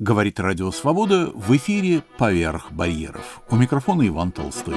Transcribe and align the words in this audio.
Говорит 0.00 0.40
Радио 0.40 0.72
Свобода 0.72 1.30
в 1.32 1.56
эфире 1.56 2.02
«Поверх 2.18 2.72
барьеров». 2.72 3.42
У 3.48 3.54
микрофона 3.54 4.04
Иван 4.04 4.32
Толстой. 4.32 4.74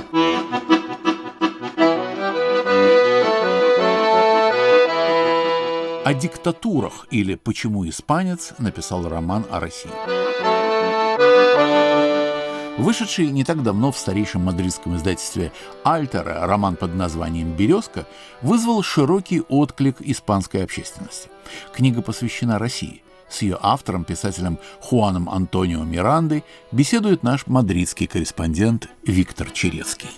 О 6.06 6.14
диктатурах 6.14 7.08
или 7.10 7.34
«Почему 7.34 7.90
испанец» 7.90 8.54
написал 8.60 9.10
роман 9.10 9.44
о 9.50 9.60
России. 9.60 9.90
Вышедший 12.78 13.32
не 13.32 13.44
так 13.44 13.64
давно 13.64 13.92
в 13.92 13.98
старейшем 13.98 14.44
мадридском 14.44 14.98
издательстве 14.98 15.52
«Альтера» 15.84 16.46
роман 16.46 16.76
под 16.76 16.94
названием 16.94 17.54
«Березка» 17.54 18.06
вызвал 18.44 18.84
широкий 18.84 19.42
отклик 19.42 20.00
испанской 20.00 20.64
общественности. 20.64 21.30
Книга 21.74 22.04
посвящена 22.04 22.60
России. 22.60 23.02
С 23.30 23.42
ее 23.42 23.58
автором, 23.62 24.04
писателем 24.04 24.60
Хуаном 24.80 25.30
Антонио 25.30 25.84
Мирандой, 25.84 26.44
беседует 26.72 27.24
наш 27.24 27.48
мадридский 27.48 28.08
корреспондент 28.08 28.90
Виктор 29.06 29.50
Черецкий. 29.52 30.10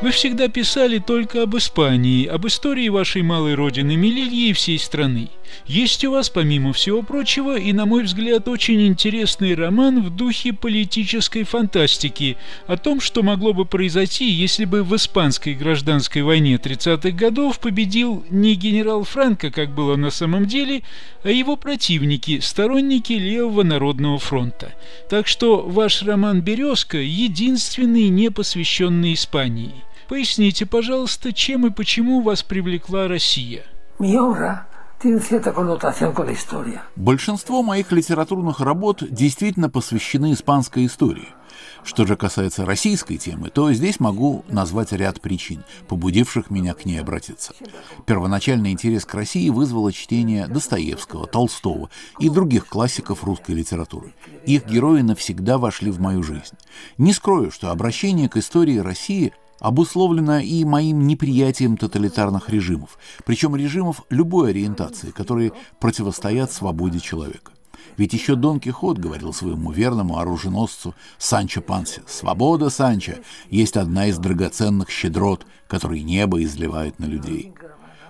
Вы 0.00 0.12
всегда 0.12 0.46
писали 0.46 0.98
только 0.98 1.42
об 1.42 1.56
Испании, 1.56 2.24
об 2.24 2.46
истории 2.46 2.88
вашей 2.88 3.22
малой 3.22 3.54
родины 3.54 3.96
Мелильи 3.96 4.50
и 4.50 4.52
всей 4.52 4.78
страны. 4.78 5.28
Есть 5.66 6.04
у 6.04 6.12
вас, 6.12 6.30
помимо 6.30 6.72
всего 6.72 7.02
прочего, 7.02 7.58
и, 7.58 7.72
на 7.72 7.84
мой 7.84 8.04
взгляд, 8.04 8.46
очень 8.46 8.86
интересный 8.86 9.56
роман 9.56 10.00
в 10.00 10.14
духе 10.14 10.52
политической 10.52 11.42
фантастики 11.42 12.36
о 12.68 12.76
том, 12.76 13.00
что 13.00 13.24
могло 13.24 13.52
бы 13.52 13.64
произойти, 13.64 14.30
если 14.30 14.66
бы 14.66 14.84
в 14.84 14.94
испанской 14.94 15.54
гражданской 15.54 16.22
войне 16.22 16.54
30-х 16.54 17.10
годов 17.10 17.58
победил 17.58 18.24
не 18.30 18.54
генерал 18.54 19.02
Франко, 19.02 19.50
как 19.50 19.74
было 19.74 19.96
на 19.96 20.10
самом 20.10 20.46
деле, 20.46 20.82
а 21.24 21.30
его 21.30 21.56
противники, 21.56 22.38
сторонники 22.38 23.14
Левого 23.14 23.64
народного 23.64 24.20
фронта. 24.20 24.72
Так 25.10 25.26
что 25.26 25.60
ваш 25.62 26.02
роман 26.04 26.40
«Березка» 26.40 26.98
единственный, 26.98 28.08
не 28.10 28.30
посвященный 28.30 29.14
Испании. 29.14 29.74
Поясните, 30.08 30.64
пожалуйста, 30.64 31.34
чем 31.34 31.66
и 31.66 31.70
почему 31.70 32.22
вас 32.22 32.42
привлекла 32.42 33.08
Россия? 33.08 33.64
Большинство 36.96 37.62
моих 37.62 37.92
литературных 37.92 38.60
работ 38.60 39.02
действительно 39.08 39.68
посвящены 39.68 40.32
испанской 40.32 40.86
истории. 40.86 41.28
Что 41.84 42.06
же 42.06 42.16
касается 42.16 42.64
российской 42.64 43.16
темы, 43.16 43.50
то 43.50 43.72
здесь 43.72 44.00
могу 44.00 44.44
назвать 44.48 44.92
ряд 44.92 45.20
причин, 45.20 45.62
побудивших 45.88 46.50
меня 46.50 46.74
к 46.74 46.84
ней 46.84 47.00
обратиться. 47.00 47.52
Первоначальный 48.06 48.72
интерес 48.72 49.04
к 49.04 49.14
России 49.14 49.50
вызвало 49.50 49.92
чтение 49.92 50.46
Достоевского, 50.46 51.26
Толстого 51.26 51.90
и 52.18 52.28
других 52.28 52.66
классиков 52.66 53.24
русской 53.24 53.52
литературы. 53.52 54.14
Их 54.46 54.66
герои 54.66 55.02
навсегда 55.02 55.58
вошли 55.58 55.90
в 55.90 56.00
мою 56.00 56.22
жизнь. 56.22 56.56
Не 56.96 57.12
скрою, 57.12 57.50
что 57.50 57.70
обращение 57.70 58.28
к 58.28 58.36
истории 58.38 58.78
России– 58.78 59.32
обусловлено 59.60 60.38
и 60.38 60.64
моим 60.64 61.06
неприятием 61.06 61.76
тоталитарных 61.76 62.50
режимов, 62.50 62.98
причем 63.24 63.56
режимов 63.56 64.02
любой 64.10 64.50
ориентации, 64.50 65.10
которые 65.10 65.52
противостоят 65.80 66.52
свободе 66.52 67.00
человека. 67.00 67.52
Ведь 67.96 68.12
еще 68.12 68.36
Дон 68.36 68.60
Кихот 68.60 68.98
говорил 68.98 69.32
своему 69.32 69.72
верному 69.72 70.18
оруженосцу 70.18 70.94
Санчо 71.18 71.60
Пансе, 71.60 72.02
«Свобода, 72.06 72.70
Санчо, 72.70 73.14
есть 73.50 73.76
одна 73.76 74.06
из 74.06 74.18
драгоценных 74.18 74.88
щедрот, 74.88 75.46
которые 75.66 76.02
небо 76.04 76.42
изливает 76.42 76.98
на 77.00 77.06
людей». 77.06 77.52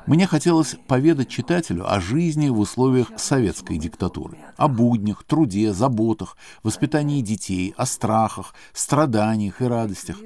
Мне 0.08 0.26
хотелось 0.26 0.74
поведать 0.86 1.28
читателю 1.28 1.92
о 1.92 2.00
жизни 2.00 2.48
в 2.48 2.58
условиях 2.58 3.08
советской 3.18 3.76
диктатуры, 3.76 4.38
о 4.56 4.66
буднях, 4.66 5.22
труде, 5.22 5.74
заботах, 5.74 6.38
воспитании 6.62 7.20
детей, 7.20 7.74
о 7.76 7.84
страхах, 7.84 8.54
страданиях 8.72 9.60
и 9.60 9.66
радостях. 9.66 10.16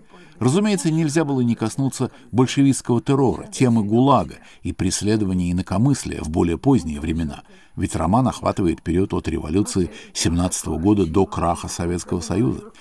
Разумеется, 0.42 0.90
нельзя 0.90 1.24
было 1.24 1.40
не 1.40 1.54
коснуться 1.54 2.10
большевистского 2.32 3.00
террора, 3.00 3.46
темы 3.46 3.84
ГУЛАГа 3.84 4.38
и 4.64 4.72
преследования 4.72 5.52
инакомыслия 5.52 6.20
в 6.20 6.30
более 6.30 6.58
поздние 6.58 6.98
времена, 6.98 7.44
ведь 7.76 7.94
роман 7.94 8.26
охватывает 8.26 8.82
период 8.82 9.14
от 9.14 9.28
революции 9.28 9.92
17 10.14 10.66
года 10.80 11.06
до 11.06 11.26
краха 11.26 11.68
Советского 11.68 12.18
Союза. 12.18 12.72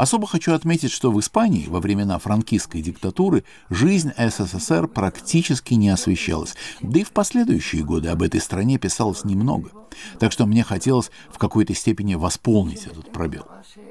Особо 0.00 0.26
хочу 0.26 0.54
отметить, 0.54 0.92
что 0.92 1.12
в 1.12 1.20
Испании 1.20 1.66
во 1.66 1.78
времена 1.78 2.18
франкистской 2.18 2.80
диктатуры 2.80 3.44
жизнь 3.68 4.12
СССР 4.16 4.88
практически 4.88 5.74
не 5.74 5.90
освещалась, 5.90 6.54
да 6.80 7.00
и 7.00 7.04
в 7.04 7.10
последующие 7.10 7.84
годы 7.84 8.08
об 8.08 8.22
этой 8.22 8.40
стране 8.40 8.78
писалось 8.78 9.26
немного. 9.26 9.72
Так 10.18 10.32
что 10.32 10.46
мне 10.46 10.64
хотелось 10.64 11.10
в 11.30 11.36
какой-то 11.36 11.74
степени 11.74 12.14
восполнить 12.14 12.86
этот 12.86 13.12
пробел. 13.12 13.44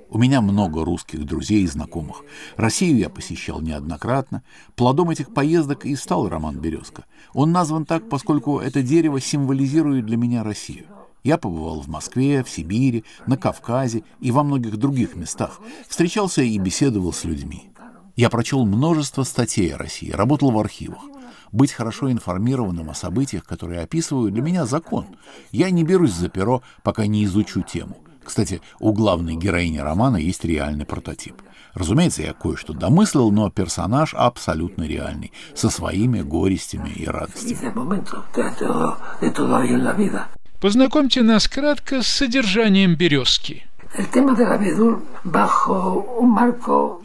У 0.09 0.17
меня 0.17 0.41
много 0.41 0.83
русских 0.83 1.23
друзей 1.27 1.61
и 1.61 1.67
знакомых. 1.67 2.23
Россию 2.55 2.97
я 2.97 3.09
посещал 3.09 3.61
неоднократно. 3.61 4.41
Плодом 4.75 5.11
этих 5.11 5.31
поездок 5.31 5.85
и 5.85 5.95
стал 5.95 6.27
роман 6.27 6.57
«Березка». 6.57 7.05
Он 7.33 7.51
назван 7.51 7.85
так, 7.85 8.09
поскольку 8.09 8.57
это 8.57 8.81
дерево 8.81 9.21
символизирует 9.21 10.07
для 10.07 10.17
меня 10.17 10.43
Россию. 10.43 10.87
Я 11.29 11.37
побывал 11.37 11.79
в 11.81 11.87
Москве, 11.87 12.43
в 12.43 12.49
Сибири, 12.49 13.05
на 13.27 13.37
Кавказе 13.37 14.01
и 14.19 14.31
во 14.31 14.41
многих 14.41 14.77
других 14.77 15.15
местах. 15.15 15.59
Встречался 15.87 16.41
и 16.41 16.57
беседовал 16.57 17.13
с 17.13 17.23
людьми. 17.23 17.69
Я 18.15 18.31
прочел 18.31 18.65
множество 18.65 19.21
статей 19.21 19.71
о 19.75 19.77
России, 19.77 20.09
работал 20.09 20.49
в 20.49 20.57
архивах. 20.57 21.03
Быть 21.51 21.71
хорошо 21.71 22.11
информированным 22.11 22.89
о 22.89 22.95
событиях, 22.95 23.43
которые 23.43 23.81
описываю, 23.81 24.31
для 24.31 24.41
меня 24.41 24.65
закон. 24.65 25.05
Я 25.51 25.69
не 25.69 25.83
берусь 25.83 26.13
за 26.13 26.29
перо, 26.29 26.63
пока 26.81 27.05
не 27.05 27.25
изучу 27.25 27.61
тему. 27.61 27.97
Кстати, 28.23 28.59
у 28.79 28.91
главной 28.91 29.35
героини 29.35 29.77
романа 29.77 30.17
есть 30.17 30.43
реальный 30.43 30.87
прототип. 30.87 31.35
Разумеется, 31.75 32.23
я 32.23 32.33
кое-что 32.33 32.73
домыслил, 32.73 33.29
но 33.29 33.51
персонаж 33.51 34.15
абсолютно 34.15 34.81
реальный, 34.81 35.31
со 35.53 35.69
своими 35.69 36.21
горестями 36.21 36.89
и 36.89 37.05
радостями. 37.05 37.53
Познакомьте 40.61 41.21
нас 41.21 41.47
кратко 41.47 42.01
с 42.01 42.07
содержанием 42.07 42.95
«Березки». 42.95 43.65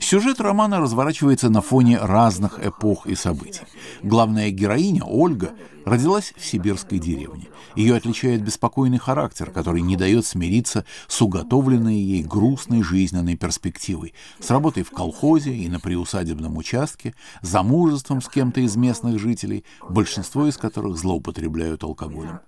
Сюжет 0.01 0.41
романа 0.41 0.81
разворачивается 0.81 1.51
на 1.51 1.63
фоне 1.63 1.99
разных 2.01 2.59
эпох 2.59 3.07
и 3.07 3.15
событий. 3.15 3.63
Главная 4.03 4.51
героиня, 4.51 5.05
Ольга, 5.05 5.53
родилась 5.85 6.35
в 6.37 6.45
сибирской 6.45 6.99
деревне. 6.99 7.47
Ее 7.77 7.95
отличает 7.95 8.43
беспокойный 8.43 8.99
характер, 8.99 9.53
который 9.53 9.83
не 9.83 9.97
дает 9.97 10.27
смириться 10.27 10.85
с 11.07 11.23
уготовленной 11.23 11.95
ей 11.97 12.25
грустной 12.25 12.83
жизненной 12.83 13.37
перспективой, 13.37 14.15
с 14.41 14.51
работой 14.51 14.83
в 14.83 14.91
колхозе 14.91 15.55
и 15.55 15.69
на 15.69 15.79
приусадебном 15.79 16.57
участке, 16.57 17.15
замужеством 17.41 18.21
с 18.21 18.29
кем-то 18.29 18.61
из 18.61 18.75
местных 18.75 19.21
жителей, 19.21 19.65
большинство 19.89 20.49
из 20.49 20.57
которых 20.57 20.97
злоупотребляют 20.97 21.85
алкоголем. 21.85 22.41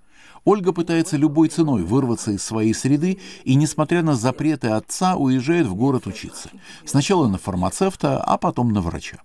Ольга 0.45 0.73
пытается 0.73 1.17
любой 1.17 1.49
ценой 1.49 1.83
вырваться 1.83 2.31
из 2.31 2.43
своей 2.43 2.73
среды 2.73 3.19
и, 3.45 3.55
несмотря 3.55 4.03
на 4.03 4.15
запреты 4.15 4.69
отца, 4.69 5.17
уезжает 5.17 5.67
в 5.67 5.75
город 5.75 6.07
учиться. 6.07 6.51
Сначала 6.85 7.27
на 7.29 7.39
фармацевта, 7.39 8.23
а 8.23 8.39
потом 8.39 8.73
на 8.73 8.81
врача. 8.81 9.19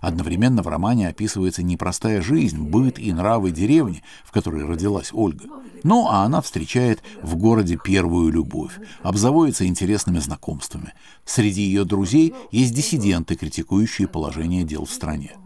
Одновременно 0.00 0.62
в 0.62 0.68
романе 0.68 1.08
описывается 1.08 1.62
непростая 1.62 2.22
жизнь, 2.22 2.62
быт 2.62 2.98
и 2.98 3.12
нравы 3.12 3.50
деревни, 3.50 4.02
в 4.24 4.30
которой 4.30 4.64
родилась 4.64 5.10
Ольга. 5.12 5.48
Ну, 5.82 6.06
а 6.08 6.22
она 6.22 6.40
встречает 6.40 7.02
в 7.22 7.36
городе 7.36 7.78
первую 7.82 8.30
любовь, 8.30 8.78
обзаводится 9.02 9.66
интересными 9.66 10.18
знакомствами. 10.18 10.92
Среди 11.24 11.62
ее 11.62 11.84
друзей 11.84 12.34
есть 12.50 12.74
диссиденты, 12.74 13.34
критикующие 13.34 14.08
положение 14.08 14.64
дел 14.64 14.84
в 14.84 14.92
стране. 14.92 15.36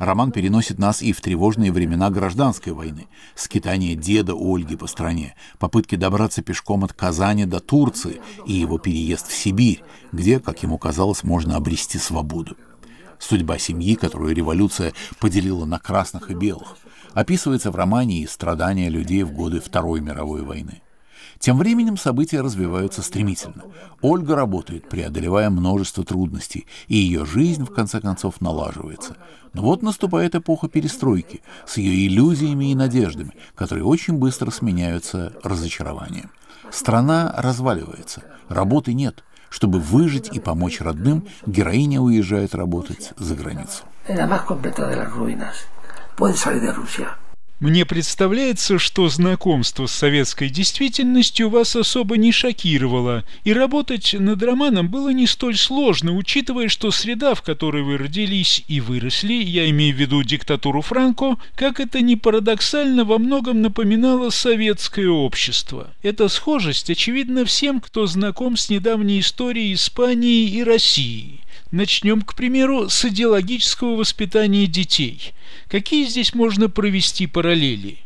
Роман 0.00 0.32
переносит 0.32 0.78
нас 0.78 1.02
и 1.02 1.12
в 1.12 1.20
тревожные 1.20 1.70
времена 1.70 2.08
гражданской 2.08 2.72
войны. 2.72 3.06
Скитание 3.34 3.94
деда 3.94 4.32
Ольги 4.34 4.74
по 4.74 4.86
стране, 4.86 5.34
попытки 5.58 5.94
добраться 5.94 6.40
пешком 6.42 6.84
от 6.84 6.94
Казани 6.94 7.44
до 7.44 7.60
Турции 7.60 8.22
и 8.46 8.54
его 8.54 8.78
переезд 8.78 9.28
в 9.28 9.36
Сибирь, 9.36 9.84
где, 10.10 10.40
как 10.40 10.62
ему 10.62 10.78
казалось, 10.78 11.22
можно 11.22 11.54
обрести 11.54 11.98
свободу. 11.98 12.56
Судьба 13.18 13.58
семьи, 13.58 13.94
которую 13.94 14.34
революция 14.34 14.94
поделила 15.18 15.66
на 15.66 15.78
красных 15.78 16.30
и 16.30 16.34
белых, 16.34 16.78
описывается 17.12 17.70
в 17.70 17.76
романе 17.76 18.22
и 18.22 18.26
страдания 18.26 18.88
людей 18.88 19.22
в 19.22 19.32
годы 19.32 19.60
Второй 19.60 20.00
мировой 20.00 20.40
войны. 20.40 20.80
Тем 21.40 21.56
временем 21.56 21.96
события 21.96 22.42
развиваются 22.42 23.00
стремительно. 23.00 23.64
Ольга 24.02 24.36
работает, 24.36 24.90
преодолевая 24.90 25.48
множество 25.48 26.04
трудностей, 26.04 26.66
и 26.86 26.96
ее 26.96 27.24
жизнь, 27.24 27.64
в 27.64 27.72
конце 27.72 27.98
концов, 27.98 28.42
налаживается. 28.42 29.16
Но 29.54 29.62
вот 29.62 29.82
наступает 29.82 30.34
эпоха 30.34 30.68
перестройки 30.68 31.40
с 31.66 31.78
ее 31.78 32.06
иллюзиями 32.06 32.70
и 32.70 32.74
надеждами, 32.74 33.32
которые 33.54 33.86
очень 33.86 34.18
быстро 34.18 34.50
сменяются 34.50 35.32
разочарованием. 35.42 36.30
Страна 36.70 37.34
разваливается, 37.38 38.22
работы 38.50 38.92
нет. 38.92 39.24
Чтобы 39.48 39.80
выжить 39.80 40.28
и 40.30 40.40
помочь 40.40 40.82
родным, 40.82 41.26
героиня 41.46 42.02
уезжает 42.02 42.54
работать 42.54 43.14
за 43.16 43.34
границу. 43.34 43.84
Мне 47.60 47.84
представляется, 47.84 48.78
что 48.78 49.10
знакомство 49.10 49.84
с 49.84 49.92
советской 49.92 50.48
действительностью 50.48 51.50
вас 51.50 51.76
особо 51.76 52.16
не 52.16 52.32
шокировало, 52.32 53.22
и 53.44 53.52
работать 53.52 54.16
над 54.18 54.42
романом 54.42 54.88
было 54.88 55.10
не 55.10 55.26
столь 55.26 55.58
сложно, 55.58 56.16
учитывая, 56.16 56.68
что 56.68 56.90
среда, 56.90 57.34
в 57.34 57.42
которой 57.42 57.82
вы 57.82 57.98
родились 57.98 58.64
и 58.66 58.80
выросли, 58.80 59.34
я 59.34 59.68
имею 59.68 59.94
в 59.94 59.98
виду 59.98 60.22
диктатуру 60.22 60.80
Франко, 60.80 61.36
как 61.54 61.80
это 61.80 62.00
ни 62.00 62.14
парадоксально, 62.14 63.04
во 63.04 63.18
многом 63.18 63.60
напоминала 63.60 64.30
советское 64.30 65.10
общество. 65.10 65.90
Эта 66.02 66.28
схожесть 66.28 66.88
очевидна 66.88 67.44
всем, 67.44 67.80
кто 67.82 68.06
знаком 68.06 68.56
с 68.56 68.70
недавней 68.70 69.20
историей 69.20 69.74
Испании 69.74 70.48
и 70.48 70.64
России. 70.64 71.40
Начнем, 71.70 72.22
к 72.22 72.34
примеру, 72.34 72.88
с 72.88 73.04
идеологического 73.04 73.94
воспитания 73.94 74.66
детей. 74.66 75.32
Какие 75.68 76.06
здесь 76.06 76.34
можно 76.34 76.68
провести 76.68 77.28
параллели? 77.28 77.98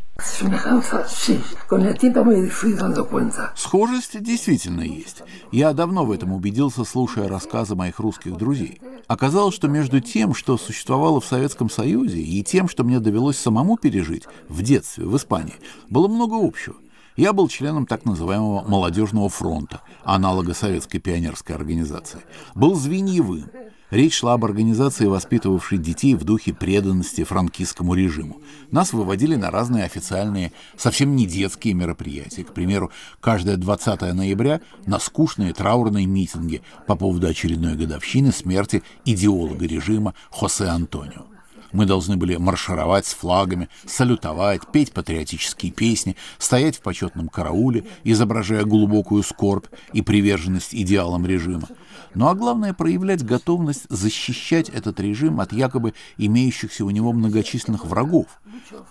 Схожесть 3.56 4.22
действительно 4.22 4.82
есть. 4.82 5.22
Я 5.50 5.72
давно 5.72 6.04
в 6.04 6.12
этом 6.12 6.32
убедился, 6.32 6.84
слушая 6.84 7.26
рассказы 7.26 7.74
моих 7.74 7.98
русских 7.98 8.36
друзей. 8.36 8.80
Оказалось, 9.08 9.54
что 9.54 9.66
между 9.66 10.00
тем, 10.00 10.34
что 10.34 10.56
существовало 10.56 11.20
в 11.20 11.26
Советском 11.26 11.68
Союзе, 11.68 12.20
и 12.20 12.44
тем, 12.44 12.68
что 12.68 12.84
мне 12.84 13.00
довелось 13.00 13.38
самому 13.38 13.76
пережить 13.76 14.24
в 14.48 14.62
детстве 14.62 15.04
в 15.04 15.16
Испании, 15.16 15.54
было 15.88 16.06
много 16.06 16.34
общего. 16.36 16.76
Я 17.16 17.32
был 17.32 17.48
членом 17.48 17.86
так 17.86 18.04
называемого 18.04 18.66
«молодежного 18.68 19.28
фронта», 19.28 19.82
аналога 20.02 20.52
советской 20.52 20.98
пионерской 20.98 21.54
организации. 21.54 22.20
Был 22.56 22.74
звеньевым. 22.74 23.44
Речь 23.90 24.14
шла 24.14 24.32
об 24.32 24.44
организации, 24.44 25.06
воспитывавшей 25.06 25.78
детей 25.78 26.16
в 26.16 26.24
духе 26.24 26.52
преданности 26.52 27.22
франкистскому 27.22 27.94
режиму. 27.94 28.40
Нас 28.72 28.92
выводили 28.92 29.36
на 29.36 29.52
разные 29.52 29.84
официальные, 29.84 30.50
совсем 30.76 31.14
не 31.14 31.26
детские 31.26 31.74
мероприятия. 31.74 32.42
К 32.42 32.52
примеру, 32.52 32.90
каждое 33.20 33.56
20 33.56 34.00
ноября 34.12 34.60
на 34.86 34.98
скучные 34.98 35.54
траурные 35.54 36.06
митинги 36.06 36.62
по 36.88 36.96
поводу 36.96 37.28
очередной 37.28 37.76
годовщины 37.76 38.32
смерти 38.32 38.82
идеолога 39.04 39.66
режима 39.66 40.14
Хосе 40.30 40.64
Антонио. 40.64 41.33
Мы 41.74 41.86
должны 41.86 42.16
были 42.16 42.36
маршировать 42.36 43.04
с 43.04 43.14
флагами, 43.14 43.68
салютовать, 43.84 44.62
петь 44.70 44.92
патриотические 44.92 45.72
песни, 45.72 46.16
стоять 46.38 46.76
в 46.76 46.82
почетном 46.82 47.28
карауле, 47.28 47.84
изображая 48.04 48.62
глубокую 48.62 49.24
скорбь 49.24 49.66
и 49.92 50.00
приверженность 50.00 50.72
идеалам 50.72 51.26
режима. 51.26 51.68
Ну 52.14 52.28
а 52.28 52.34
главное, 52.36 52.74
проявлять 52.74 53.24
готовность 53.24 53.86
защищать 53.88 54.68
этот 54.68 55.00
режим 55.00 55.40
от 55.40 55.52
якобы 55.52 55.94
имеющихся 56.16 56.84
у 56.84 56.90
него 56.90 57.12
многочисленных 57.12 57.84
врагов. 57.86 58.26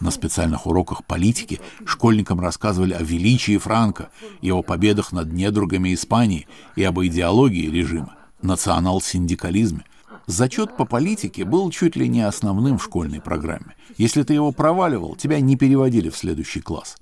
На 0.01 0.11
специальных 0.11 0.67
уроках 0.67 1.05
политики 1.05 1.61
школьникам 1.85 2.41
рассказывали 2.41 2.91
о 2.91 3.01
величии 3.01 3.57
Франка 3.57 4.09
и 4.41 4.51
о 4.51 4.61
победах 4.61 5.13
над 5.13 5.31
недругами 5.31 5.93
Испании 5.93 6.47
и 6.75 6.83
об 6.83 6.99
идеологии 6.99 7.69
режима, 7.69 8.17
национал-синдикализме. 8.41 9.85
Зачет 10.25 10.77
по 10.77 10.85
политике 10.85 11.43
был 11.43 11.69
чуть 11.69 11.97
ли 11.97 12.07
не 12.07 12.21
основным 12.21 12.77
в 12.77 12.83
школьной 12.83 13.19
программе. 13.19 13.75
Если 13.97 14.23
ты 14.23 14.33
его 14.33 14.53
проваливал, 14.53 15.15
тебя 15.15 15.41
не 15.41 15.57
переводили 15.57 16.09
в 16.09 16.17
следующий 16.17 16.61
класс. 16.61 16.95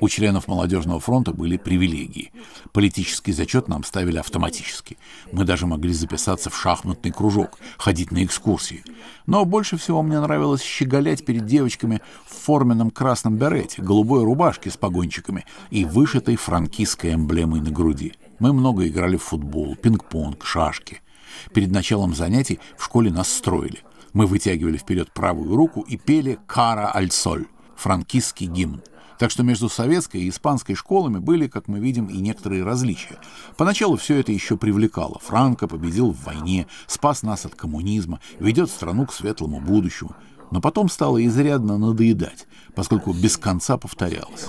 У 0.00 0.08
членов 0.08 0.46
молодежного 0.46 1.00
фронта 1.00 1.32
были 1.32 1.56
привилегии. 1.56 2.30
Политический 2.72 3.32
зачет 3.32 3.66
нам 3.66 3.82
ставили 3.82 4.18
автоматически. 4.18 4.96
Мы 5.32 5.44
даже 5.44 5.66
могли 5.66 5.92
записаться 5.92 6.50
в 6.50 6.56
шахматный 6.56 7.10
кружок, 7.10 7.58
ходить 7.78 8.12
на 8.12 8.24
экскурсии. 8.24 8.84
Но 9.26 9.44
больше 9.44 9.76
всего 9.76 10.02
мне 10.02 10.20
нравилось 10.20 10.62
щеголять 10.62 11.24
перед 11.24 11.46
девочками 11.46 12.00
в 12.26 12.32
форменном 12.32 12.92
красном 12.92 13.38
берете, 13.38 13.82
голубой 13.82 14.22
рубашке 14.22 14.70
с 14.70 14.76
погончиками 14.76 15.44
и 15.70 15.84
вышитой 15.84 16.36
франкистской 16.36 17.14
эмблемой 17.14 17.60
на 17.60 17.72
груди. 17.72 18.14
Мы 18.38 18.52
много 18.52 18.86
играли 18.86 19.16
в 19.16 19.24
футбол, 19.24 19.74
пинг-понг, 19.74 20.44
шашки. 20.44 21.02
Перед 21.52 21.70
началом 21.70 22.14
занятий 22.14 22.60
в 22.76 22.84
школе 22.84 23.10
нас 23.10 23.28
строили. 23.28 23.80
Мы 24.12 24.26
вытягивали 24.26 24.76
вперед 24.76 25.10
правую 25.12 25.54
руку 25.56 25.82
и 25.82 25.96
пели 25.96 26.38
«Кара 26.46 26.90
аль 26.94 27.10
соль»— 27.10 27.46
франкистский 27.76 28.46
гимн. 28.46 28.82
Так 29.18 29.32
что 29.32 29.42
между 29.42 29.68
советской 29.68 30.22
и 30.22 30.28
испанской 30.28 30.74
школами 30.74 31.18
были, 31.18 31.48
как 31.48 31.66
мы 31.66 31.80
видим, 31.80 32.06
и 32.06 32.18
некоторые 32.18 32.64
различия. 32.64 33.18
Поначалу 33.56 33.96
все 33.96 34.16
это 34.16 34.30
еще 34.30 34.56
привлекало. 34.56 35.18
Франко 35.18 35.66
победил 35.66 36.12
в 36.12 36.24
войне, 36.24 36.68
спас 36.86 37.22
нас 37.22 37.44
от 37.44 37.54
коммунизма, 37.54 38.20
ведет 38.38 38.70
страну 38.70 39.06
к 39.06 39.12
светлому 39.12 39.60
будущему. 39.60 40.14
Но 40.50 40.60
потом 40.60 40.88
стало 40.88 41.24
изрядно 41.26 41.76
надоедать, 41.76 42.46
поскольку 42.74 43.12
без 43.12 43.36
конца 43.36 43.76
повторялось. 43.76 44.48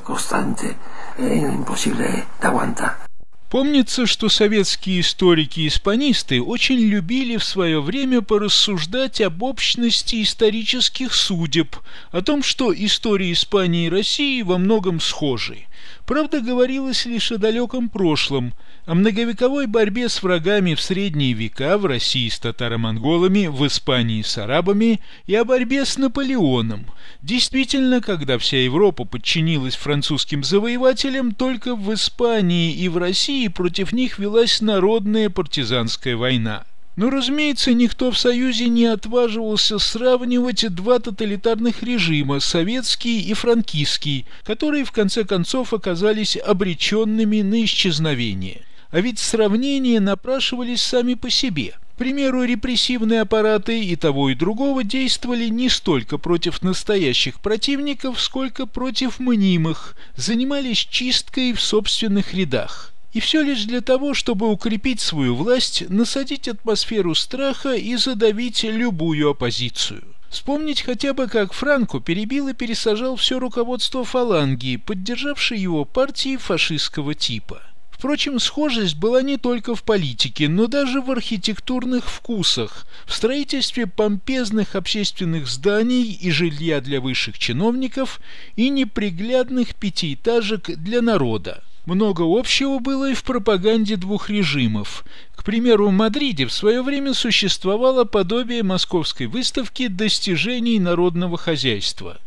Помнится, 3.49 4.05
что 4.05 4.29
советские 4.29 4.99
историки-испанисты 4.99 6.39
очень 6.39 6.77
любили 6.77 7.37
в 7.37 7.43
свое 7.43 7.81
время 7.81 8.21
порассуждать 8.21 9.21
об 9.21 9.41
общности 9.41 10.21
исторических 10.21 11.15
судеб, 11.15 11.75
о 12.11 12.21
том, 12.21 12.43
что 12.43 12.71
истории 12.71 13.33
Испании 13.33 13.87
и 13.87 13.89
России 13.89 14.43
во 14.43 14.59
многом 14.59 14.99
схожи. 14.99 15.65
Правда, 16.05 16.41
говорилось 16.41 17.07
лишь 17.07 17.31
о 17.31 17.39
далеком 17.39 17.89
прошлом, 17.89 18.53
о 18.85 18.95
многовековой 18.95 19.67
борьбе 19.67 20.09
с 20.09 20.23
врагами 20.23 20.73
в 20.73 20.81
средние 20.81 21.33
века 21.33 21.77
в 21.77 21.85
России 21.85 22.29
с 22.29 22.39
татаро-монголами, 22.39 23.47
в 23.47 23.65
Испании 23.67 24.21
с 24.21 24.37
арабами 24.37 24.99
и 25.27 25.35
о 25.35 25.45
борьбе 25.45 25.85
с 25.85 25.97
Наполеоном. 25.97 26.85
Действительно, 27.21 28.01
когда 28.01 28.37
вся 28.37 28.57
Европа 28.57 29.05
подчинилась 29.05 29.75
французским 29.75 30.43
завоевателям, 30.43 31.33
только 31.33 31.75
в 31.75 31.93
Испании 31.93 32.73
и 32.73 32.87
в 32.89 32.97
России 32.97 33.47
против 33.47 33.91
них 33.91 34.19
велась 34.19 34.61
народная 34.61 35.29
партизанская 35.29 36.15
война. 36.15 36.65
Но, 36.99 37.09
разумеется, 37.09 37.73
никто 37.73 38.11
в 38.11 38.17
Союзе 38.17 38.67
не 38.67 38.85
отваживался 38.85 39.79
сравнивать 39.79 40.67
два 40.75 40.99
тоталитарных 40.99 41.81
режима, 41.81 42.41
советский 42.41 43.21
и 43.21 43.33
франкистский, 43.33 44.25
которые 44.43 44.83
в 44.83 44.91
конце 44.91 45.23
концов 45.23 45.73
оказались 45.73 46.35
обреченными 46.35 47.41
на 47.41 47.63
исчезновение. 47.63 48.63
А 48.91 49.01
ведь 49.01 49.19
сравнения 49.19 49.99
напрашивались 49.99 50.81
сами 50.81 51.13
по 51.13 51.29
себе. 51.29 51.75
К 51.93 51.99
примеру, 51.99 52.43
репрессивные 52.43 53.21
аппараты 53.21 53.83
и 53.83 53.95
того 53.95 54.29
и 54.29 54.35
другого 54.35 54.83
действовали 54.83 55.47
не 55.49 55.69
столько 55.69 56.17
против 56.17 56.61
настоящих 56.61 57.39
противников, 57.39 58.19
сколько 58.21 58.65
против 58.65 59.19
мнимых, 59.19 59.95
занимались 60.15 60.77
чисткой 60.77 61.53
в 61.53 61.61
собственных 61.61 62.33
рядах. 62.33 62.93
И 63.11 63.19
все 63.19 63.41
лишь 63.41 63.65
для 63.65 63.81
того, 63.81 64.13
чтобы 64.13 64.49
укрепить 64.49 65.01
свою 65.01 65.35
власть, 65.35 65.83
насадить 65.89 66.47
атмосферу 66.47 67.15
страха 67.15 67.73
и 67.73 67.95
задавить 67.95 68.63
любую 68.63 69.31
оппозицию. 69.31 70.03
Вспомнить 70.29 70.81
хотя 70.81 71.13
бы, 71.13 71.27
как 71.27 71.53
Франко 71.53 71.99
перебил 71.99 72.47
и 72.47 72.53
пересажал 72.53 73.15
все 73.15 73.39
руководство 73.39 74.05
фаланги, 74.05 74.77
поддержавшей 74.77 75.59
его 75.59 75.85
партии 75.85 76.37
фашистского 76.37 77.15
типа. 77.15 77.61
Впрочем, 77.99 78.39
схожесть 78.39 78.95
была 78.95 79.21
не 79.21 79.35
только 79.35 79.75
в 79.75 79.83
политике, 79.83 80.47
но 80.47 80.67
даже 80.67 81.01
в 81.01 81.11
архитектурных 81.11 82.09
вкусах, 82.09 82.87
в 83.05 83.13
строительстве 83.13 83.87
помпезных 83.87 84.75
общественных 84.75 85.49
зданий 85.49 86.13
и 86.13 86.31
жилья 86.31 86.79
для 86.79 87.01
высших 87.01 87.37
чиновников 87.37 88.21
и 88.55 88.69
неприглядных 88.69 89.75
пятиэтажек 89.75 90.77
для 90.77 91.01
народа. 91.01 91.61
Много 91.89 92.21
общего 92.21 92.77
было 92.77 93.09
и 93.09 93.15
в 93.15 93.23
пропаганде 93.23 93.95
двух 93.95 94.29
режимов. 94.29 95.03
К 95.35 95.43
примеру, 95.43 95.87
в 95.87 95.91
Мадриде 95.91 96.45
в 96.45 96.53
свое 96.53 96.83
время 96.83 97.15
существовало 97.15 98.03
подобие 98.03 98.61
московской 98.61 99.25
выставки 99.25 99.87
достижений 99.87 100.79
народного 100.79 101.35
хозяйства. 101.35 102.19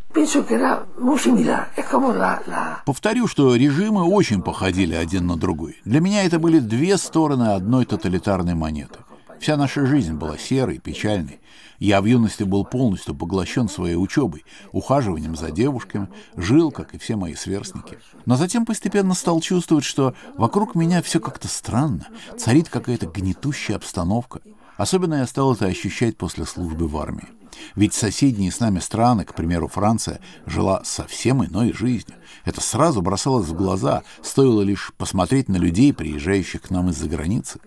Повторю, 2.85 3.29
что 3.29 3.55
режимы 3.55 4.03
очень 4.03 4.43
походили 4.43 4.95
один 4.95 5.29
на 5.29 5.37
другой. 5.37 5.81
Для 5.85 6.01
меня 6.01 6.25
это 6.25 6.41
были 6.41 6.59
две 6.59 6.97
стороны 6.97 7.55
одной 7.55 7.85
тоталитарной 7.85 8.55
монеты. 8.55 8.99
Вся 9.43 9.57
наша 9.57 9.85
жизнь 9.87 10.13
была 10.13 10.39
серой, 10.39 10.79
печальной. 10.79 11.41
Я 11.81 12.01
в 12.01 12.05
юности 12.05 12.45
был 12.45 12.65
полностью 12.65 13.13
поглощен 13.13 13.69
своей 13.69 13.97
учебой, 13.97 14.45
ухаживанием 14.71 15.35
за 15.35 15.51
девушками, 15.51 16.07
жил, 16.37 16.71
как 16.71 16.95
и 16.95 16.99
все 16.99 17.17
мои 17.17 17.35
сверстники. 17.35 17.99
Но 18.25 18.37
затем 18.37 18.65
постепенно 18.65 19.15
стал 19.15 19.41
чувствовать, 19.41 19.85
что 19.85 20.15
вокруг 20.37 20.77
меня 20.77 21.03
все 21.03 21.19
как-то 21.19 21.49
странно, 21.49 22.07
царит 22.39 22.69
какая-то 22.69 23.07
гнетущая 23.07 23.75
обстановка. 23.75 24.43
Особенно 24.77 25.15
я 25.15 25.27
стал 25.27 25.55
это 25.55 25.67
ощущать 25.67 26.17
после 26.17 26.47
службы 26.47 26.87
в 26.87 26.97
армии. 26.97 27.27
Ведь 27.75 27.95
соседние 27.95 28.53
с 28.53 28.61
нами 28.61 28.79
страны, 28.79 29.25
к 29.25 29.35
примеру, 29.35 29.67
Франция, 29.67 30.21
жила 30.47 30.83
совсем 30.85 31.45
иной 31.45 31.73
жизнью. 31.73 32.15
Это 32.45 32.61
сразу 32.61 33.03
бросалось 33.03 33.49
в 33.49 33.55
глаза, 33.55 34.05
стоило 34.23 34.63
лишь 34.63 34.93
посмотреть 34.97 35.49
на 35.49 35.57
людей, 35.57 35.93
приезжающих 35.93 36.63
к 36.63 36.71
нам 36.71 36.91
из-за 36.91 37.09
границы. 37.09 37.59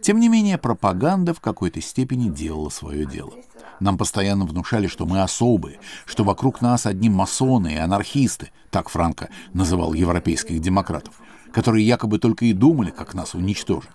Тем 0.00 0.20
не 0.20 0.28
менее, 0.28 0.58
пропаганда 0.58 1.34
в 1.34 1.40
какой-то 1.40 1.80
степени 1.80 2.28
делала 2.28 2.68
свое 2.68 3.06
дело. 3.06 3.32
Нам 3.80 3.98
постоянно 3.98 4.44
внушали, 4.44 4.86
что 4.86 5.06
мы 5.06 5.22
особые, 5.22 5.80
что 6.06 6.24
вокруг 6.24 6.60
нас 6.60 6.86
одни 6.86 7.10
масоны 7.10 7.74
и 7.74 7.76
анархисты, 7.76 8.50
так 8.70 8.88
Франко 8.88 9.28
называл 9.52 9.92
европейских 9.92 10.60
демократов, 10.60 11.20
которые 11.52 11.86
якобы 11.86 12.18
только 12.18 12.44
и 12.44 12.52
думали, 12.52 12.90
как 12.90 13.14
нас 13.14 13.34
уничтожить. 13.34 13.90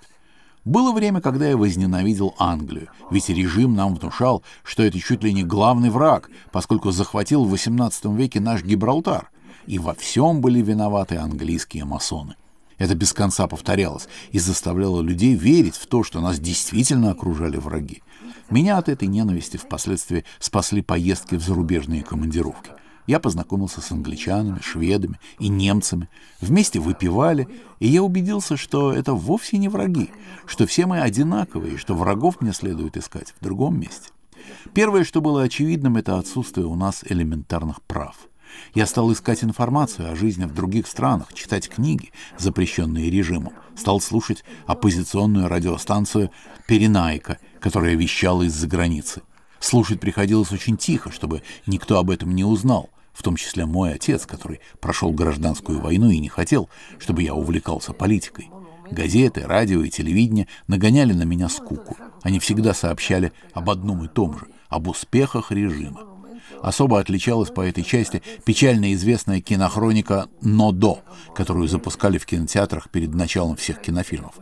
Было 0.66 0.92
время, 0.92 1.22
когда 1.22 1.48
я 1.48 1.56
возненавидел 1.56 2.36
Англию, 2.38 2.90
ведь 3.10 3.30
режим 3.30 3.76
нам 3.76 3.96
внушал, 3.96 4.44
что 4.64 4.84
это 4.84 5.00
чуть 5.00 5.24
ли 5.24 5.32
не 5.34 5.44
главный 5.44 5.90
враг, 5.90 6.30
поскольку 6.52 6.92
захватил 6.92 7.46
в 7.46 7.54
XVIII 7.54 8.14
веке 8.18 8.42
наш 8.42 8.64
Гибралтар, 8.64 9.32
и 9.66 9.80
во 9.80 9.94
всем 9.94 10.42
были 10.42 10.62
виноваты 10.62 11.16
английские 11.16 11.86
масоны. 11.86 12.36
Это 12.78 12.96
без 12.96 13.14
конца 13.14 13.48
повторялось 13.48 14.08
и 14.32 14.40
заставляло 14.40 15.02
людей 15.02 15.34
верить 15.34 15.76
в 15.76 15.88
то, 15.88 16.04
что 16.04 16.22
нас 16.22 16.40
действительно 16.40 17.12
окружали 17.12 17.58
враги. 17.58 18.04
Меня 18.50 18.78
от 18.78 18.88
этой 18.88 19.08
ненависти 19.08 19.58
впоследствии 19.58 20.26
спасли 20.40 20.82
поездки 20.82 21.36
в 21.36 21.44
зарубежные 21.44 22.04
командировки. 22.04 22.72
Я 23.08 23.20
познакомился 23.22 23.80
с 23.80 23.92
англичанами, 23.92 24.60
шведами 24.62 25.20
и 25.40 25.48
немцами. 25.48 26.10
Вместе 26.42 26.80
выпивали, 26.80 27.48
и 27.80 27.88
я 27.88 28.04
убедился, 28.04 28.58
что 28.58 28.92
это 28.92 29.14
вовсе 29.14 29.58
не 29.58 29.70
враги, 29.70 30.10
что 30.46 30.68
все 30.68 30.86
мы 30.86 31.00
одинаковые, 31.00 31.76
и 31.76 31.78
что 31.78 31.96
врагов 31.96 32.42
мне 32.42 32.52
следует 32.52 32.98
искать 32.98 33.34
в 33.40 33.44
другом 33.44 33.80
месте. 33.80 34.10
Первое, 34.74 35.06
что 35.06 35.22
было 35.22 35.44
очевидным, 35.44 35.96
это 35.96 36.18
отсутствие 36.18 36.68
у 36.68 36.76
нас 36.76 37.04
элементарных 37.08 37.82
прав. 37.82 38.16
Я 38.74 38.86
стал 38.86 39.12
искать 39.12 39.44
информацию 39.44 40.12
о 40.12 40.16
жизни 40.16 40.46
в 40.46 40.54
других 40.54 40.88
странах, 40.88 41.34
читать 41.34 41.70
книги, 41.70 42.12
запрещенные 42.38 43.10
режимом, 43.10 43.54
стал 43.76 44.02
слушать 44.02 44.44
оппозиционную 44.66 45.48
радиостанцию 45.48 46.32
«Перенайка», 46.68 47.40
которая 47.60 47.96
вещала 47.96 48.44
из-за 48.44 48.68
границы. 48.68 49.22
Слушать 49.60 50.00
приходилось 50.00 50.52
очень 50.52 50.78
тихо, 50.78 51.12
чтобы 51.12 51.42
никто 51.66 51.98
об 51.98 52.10
этом 52.10 52.34
не 52.36 52.44
узнал, 52.44 52.90
в 53.14 53.24
том 53.24 53.36
числе 53.36 53.66
мой 53.66 53.94
отец, 53.94 54.26
который 54.26 54.60
прошел 54.80 55.12
гражданскую 55.12 55.80
войну 55.80 56.10
и 56.10 56.20
не 56.20 56.30
хотел, 56.30 56.70
чтобы 57.00 57.24
я 57.24 57.34
увлекался 57.34 57.94
политикой. 57.94 58.50
Газеты, 58.92 59.42
радио 59.46 59.82
и 59.82 59.90
телевидение 59.90 60.48
нагоняли 60.68 61.14
на 61.14 61.24
меня 61.24 61.50
скуку. 61.50 61.98
Они 62.22 62.40
всегда 62.40 62.74
сообщали 62.74 63.34
об 63.54 63.70
одном 63.70 64.06
и 64.06 64.08
том 64.08 64.38
же, 64.38 64.48
об 64.70 64.88
успехах 64.88 65.52
режима. 65.52 66.17
Особо 66.62 67.00
отличалась 67.00 67.50
по 67.50 67.62
этой 67.62 67.84
части 67.84 68.22
печально 68.46 68.94
известная 68.94 69.42
кинохроника 69.42 70.28
«Нодо», 70.42 71.00
которую 71.36 71.68
запускали 71.68 72.18
в 72.18 72.26
кинотеатрах 72.26 72.90
перед 72.90 73.14
началом 73.14 73.56
всех 73.56 73.82
кинофильмов. 73.82 74.36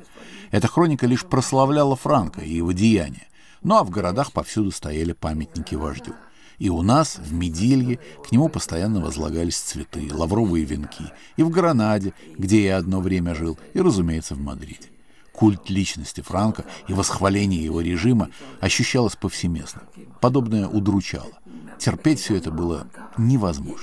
Эта 0.52 0.68
хроника 0.68 1.08
лишь 1.08 1.26
прославляла 1.26 1.96
Франка 1.96 2.42
и 2.42 2.54
его 2.54 2.72
деяния, 2.72 3.28
ну 3.64 3.76
а 3.76 3.84
в 3.84 3.90
городах 3.90 4.32
повсюду 4.32 4.72
стояли 4.72 5.14
памятники 5.14 5.76
вождю. 5.76 6.14
И 6.58 6.70
у 6.70 6.82
нас, 6.82 7.18
в 7.18 7.34
Медилье, 7.34 8.00
к 8.26 8.32
нему 8.32 8.48
постоянно 8.48 9.02
возлагались 9.02 9.58
цветы, 9.58 10.08
лавровые 10.14 10.64
венки, 10.64 11.04
и 11.36 11.44
в 11.44 11.50
Гранаде, 11.50 12.14
где 12.38 12.64
я 12.64 12.78
одно 12.78 13.02
время 13.02 13.36
жил, 13.36 13.60
и, 13.74 13.82
разумеется, 13.82 14.36
в 14.36 14.40
Мадриде. 14.40 14.90
Культ 15.34 15.70
личности 15.70 16.22
Франка 16.22 16.64
и 16.88 16.94
восхваление 16.94 17.62
его 17.62 17.82
режима 17.82 18.30
ощущалось 18.62 19.18
повсеместно. 19.18 19.82
Подобное 20.22 20.68
удручало. 20.68 21.32
Терпеть 21.80 22.20
все 22.20 22.36
это 22.38 22.52
было 22.52 22.88
невозможно. 23.18 23.82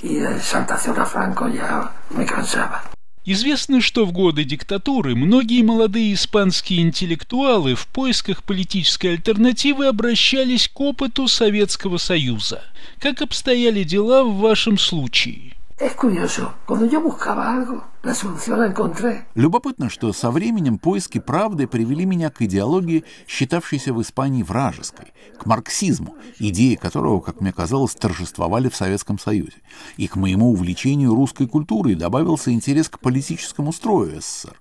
Известно, 3.24 3.80
что 3.80 4.04
в 4.04 4.10
годы 4.10 4.42
диктатуры 4.42 5.14
многие 5.14 5.62
молодые 5.62 6.14
испанские 6.14 6.82
интеллектуалы 6.82 7.76
в 7.76 7.86
поисках 7.86 8.42
политической 8.42 9.12
альтернативы 9.12 9.86
обращались 9.86 10.68
к 10.68 10.80
опыту 10.80 11.28
Советского 11.28 11.98
Союза. 11.98 12.64
Как 12.98 13.22
обстояли 13.22 13.84
дела 13.84 14.24
в 14.24 14.38
вашем 14.38 14.76
случае? 14.76 15.52
Es 15.82 15.94
curioso, 15.96 16.54
cuando 16.64 16.86
yo 16.86 17.00
buscaba 17.00 17.52
algo, 17.52 17.82
la 18.04 18.14
solución 18.14 18.60
la 18.60 18.68
encontré. 18.68 19.26
Любопытно, 19.34 19.90
что 19.90 20.12
со 20.12 20.30
временем 20.30 20.78
поиски 20.78 21.18
правды 21.18 21.66
привели 21.66 22.04
меня 22.04 22.30
к 22.30 22.40
идеологии, 22.40 23.02
считавшейся 23.26 23.92
в 23.92 24.00
Испании 24.00 24.44
вражеской, 24.44 25.12
к 25.40 25.44
марксизму, 25.44 26.14
идеи 26.38 26.76
которого, 26.76 27.18
как 27.18 27.40
мне 27.40 27.52
казалось, 27.52 27.96
торжествовали 27.96 28.68
в 28.68 28.76
Советском 28.76 29.18
Союзе. 29.18 29.56
И 29.96 30.06
к 30.06 30.14
моему 30.14 30.52
увлечению 30.52 31.16
русской 31.16 31.48
культурой 31.48 31.96
добавился 31.96 32.52
интерес 32.52 32.88
к 32.88 33.00
политическому 33.00 33.72
строю 33.72 34.20
СССР. 34.20 34.60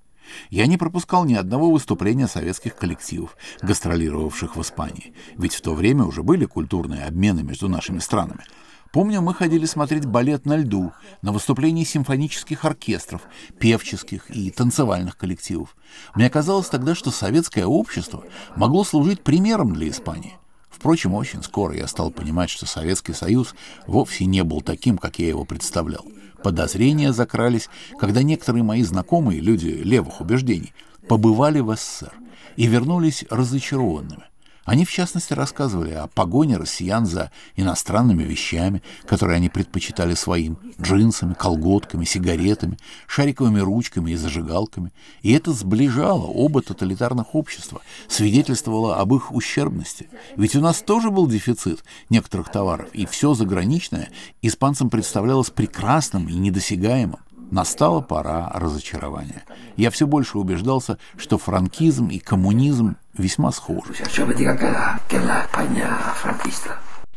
Я 0.50 0.66
не 0.66 0.78
пропускал 0.78 1.26
ни 1.26 1.36
одного 1.36 1.70
выступления 1.70 2.28
советских 2.28 2.76
коллективов, 2.76 3.38
гастролировавших 3.62 4.56
в 4.56 4.62
Испании, 4.64 5.14
ведь 5.38 5.54
в 5.54 5.62
то 5.62 5.76
время 5.76 6.04
уже 6.04 6.24
были 6.24 6.46
культурные 6.46 7.06
обмены 7.06 7.44
между 7.44 7.70
нашими 7.70 8.00
странами– 8.00 8.44
Помню, 8.92 9.22
мы 9.22 9.34
ходили 9.34 9.66
смотреть 9.66 10.06
балет 10.06 10.46
на 10.46 10.58
льду, 10.58 10.92
на 11.22 11.32
выступления 11.32 11.86
симфонических 11.86 12.66
оркестров, 12.66 13.22
певческих 13.58 14.30
и 14.30 14.52
танцевальных 14.52 15.18
коллективов. 15.18 15.78
Мне 16.14 16.30
казалось 16.30 16.68
тогда, 16.68 16.94
что 16.94 17.10
советское 17.10 17.66
общество 17.66 18.26
могло 18.58 18.84
служить 18.84 19.24
примером 19.24 19.74
для 19.74 19.90
Испании. 19.90 20.38
Впрочем, 20.70 21.14
очень 21.14 21.42
скоро 21.42 21.76
я 21.76 21.88
стал 21.88 22.12
понимать, 22.12 22.50
что 22.50 22.66
Советский 22.66 23.14
Союз 23.14 23.56
вовсе 23.88 24.26
не 24.26 24.44
был 24.44 24.62
таким, 24.62 24.98
как 24.98 25.20
я 25.20 25.30
его 25.30 25.46
представлял. 25.46 26.06
Подозрения 26.44 27.14
закрались, 27.14 27.70
когда 27.98 28.24
некоторые 28.24 28.64
мои 28.64 28.84
знакомые, 28.84 29.40
люди 29.40 29.68
левых 29.68 30.20
убеждений, 30.20 30.74
побывали 31.08 31.60
в 31.60 31.74
СССР 31.76 32.12
и 32.58 32.66
вернулись 32.66 33.24
разочарованными. 33.30 34.31
Они, 34.64 34.86
в 34.86 34.92
частности, 34.92 35.34
рассказывали 35.34 35.94
о 35.94 36.08
погоне 36.08 36.58
россиян 36.58 37.06
за 37.06 37.32
иностранными 37.56 38.24
вещами, 38.24 38.84
которые 39.08 39.38
они 39.38 39.50
предпочитали 39.50 40.14
своим, 40.14 40.60
джинсами, 40.80 41.34
колготками, 41.34 42.06
сигаретами, 42.06 42.78
шариковыми 43.08 43.60
ручками 43.60 44.12
и 44.12 44.16
зажигалками. 44.16 44.92
И 45.24 45.32
это 45.32 45.52
сближало 45.52 46.26
оба 46.26 46.62
тоталитарных 46.62 47.34
общества, 47.34 47.82
свидетельствовало 48.08 48.98
об 48.98 49.16
их 49.16 49.32
ущербности. 49.32 50.10
Ведь 50.36 50.56
у 50.56 50.62
нас 50.62 50.82
тоже 50.82 51.10
был 51.10 51.26
дефицит 51.28 51.84
некоторых 52.10 52.52
товаров, 52.52 52.90
и 52.94 53.08
все 53.08 53.34
заграничное 53.34 54.10
испанцам 54.44 54.92
представлялось 54.92 55.50
прекрасным 55.50 56.30
и 56.30 56.34
недосягаемым. 56.34 57.20
Настала 57.52 58.00
пора 58.00 58.50
разочарования. 58.54 59.44
Я 59.76 59.92
все 59.92 60.08
больше 60.08 60.38
убеждался, 60.38 60.98
что 61.18 61.38
франкизм 61.38 62.08
и 62.08 62.18
коммунизм 62.18 62.96
весьма 63.18 63.52
схожи. 63.52 63.94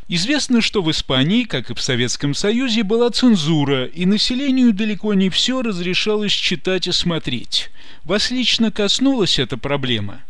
Известно, 0.09 0.61
что 0.61 0.83
в 0.83 0.91
Испании, 0.91 1.45
как 1.45 1.71
и 1.71 1.75
в 1.75 1.81
Советском 1.81 2.35
Союзе, 2.35 2.83
была 2.83 3.11
цензура, 3.11 3.87
и 3.87 4.05
населению 4.05 4.75
далеко 4.75 5.15
не 5.15 5.31
все 5.31 5.63
разрешалось 5.63 6.33
читать 6.33 6.89
и 6.89 6.93
смотреть. 6.93 7.71
Вас 8.05 8.31
лично 8.33 8.73
коснулась 8.73 9.39
эта 9.39 9.57
проблема? 9.57 10.21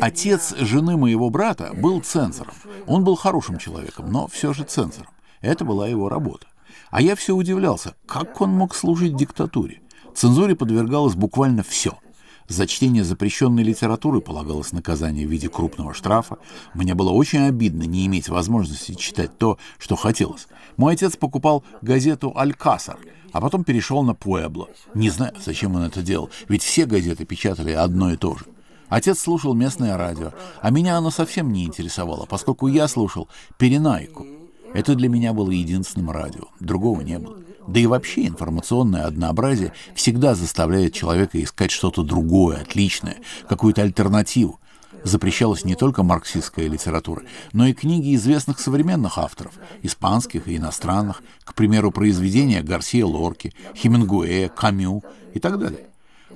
Отец 0.00 0.54
жены 0.58 0.96
моего 0.96 1.28
брата 1.28 1.72
был 1.74 2.00
цензором. 2.00 2.54
Он 2.86 3.04
был 3.04 3.16
хорошим 3.16 3.58
человеком, 3.58 4.10
но 4.10 4.28
все 4.28 4.54
же 4.54 4.62
цензором. 4.62 5.10
Это 5.42 5.64
была 5.64 5.86
его 5.88 6.08
работа. 6.08 6.46
А 6.94 7.02
я 7.02 7.16
все 7.16 7.34
удивлялся, 7.34 7.96
как 8.06 8.40
он 8.40 8.50
мог 8.50 8.72
служить 8.72 9.16
диктатуре. 9.16 9.80
Цензуре 10.14 10.54
подвергалось 10.54 11.16
буквально 11.16 11.64
все. 11.64 11.98
За 12.46 12.68
чтение 12.68 13.02
запрещенной 13.02 13.64
литературы 13.64 14.20
полагалось 14.20 14.70
наказание 14.70 15.26
в 15.26 15.30
виде 15.32 15.48
крупного 15.48 15.92
штрафа. 15.92 16.38
Мне 16.72 16.94
было 16.94 17.10
очень 17.10 17.48
обидно 17.48 17.82
не 17.82 18.06
иметь 18.06 18.28
возможности 18.28 18.94
читать 18.94 19.36
то, 19.38 19.58
что 19.78 19.96
хотелось. 19.96 20.46
Мой 20.76 20.94
отец 20.94 21.16
покупал 21.16 21.64
газету 21.82 22.32
«Алькасар», 22.36 22.98
а 23.32 23.40
потом 23.40 23.64
перешел 23.64 24.04
на 24.04 24.14
«Пуэбло». 24.14 24.68
Не 24.94 25.10
знаю, 25.10 25.34
зачем 25.44 25.74
он 25.74 25.82
это 25.82 26.00
делал, 26.00 26.30
ведь 26.48 26.62
все 26.62 26.86
газеты 26.86 27.24
печатали 27.24 27.72
одно 27.72 28.12
и 28.12 28.16
то 28.16 28.36
же. 28.36 28.44
Отец 28.88 29.18
слушал 29.18 29.54
местное 29.54 29.96
радио, 29.96 30.32
а 30.62 30.70
меня 30.70 30.96
оно 30.96 31.10
совсем 31.10 31.52
не 31.52 31.64
интересовало, 31.64 32.24
поскольку 32.26 32.68
я 32.68 32.86
слушал 32.86 33.28
«Перенайку». 33.58 34.43
Это 34.74 34.96
для 34.96 35.08
меня 35.08 35.32
было 35.32 35.50
единственным 35.50 36.10
радио, 36.10 36.48
другого 36.58 37.00
не 37.00 37.18
было. 37.18 37.38
Да 37.66 37.80
и 37.80 37.86
вообще 37.86 38.26
информационное 38.26 39.06
однообразие 39.06 39.72
всегда 39.94 40.34
заставляет 40.34 40.92
человека 40.92 41.42
искать 41.42 41.70
что-то 41.70 42.02
другое, 42.02 42.60
отличное, 42.60 43.16
какую-то 43.48 43.82
альтернативу. 43.82 44.58
Запрещалась 45.04 45.64
не 45.64 45.76
только 45.76 46.02
марксистская 46.02 46.66
литература, 46.66 47.22
но 47.52 47.66
и 47.66 47.72
книги 47.72 48.14
известных 48.16 48.58
современных 48.58 49.16
авторов, 49.16 49.54
испанских 49.82 50.48
и 50.48 50.56
иностранных, 50.56 51.22
к 51.44 51.54
примеру, 51.54 51.90
произведения 51.90 52.62
Гарсия 52.62 53.06
Лорки, 53.06 53.54
Хемингуэя, 53.76 54.48
Камю 54.48 55.02
и 55.34 55.38
так 55.38 55.58
далее. 55.58 55.86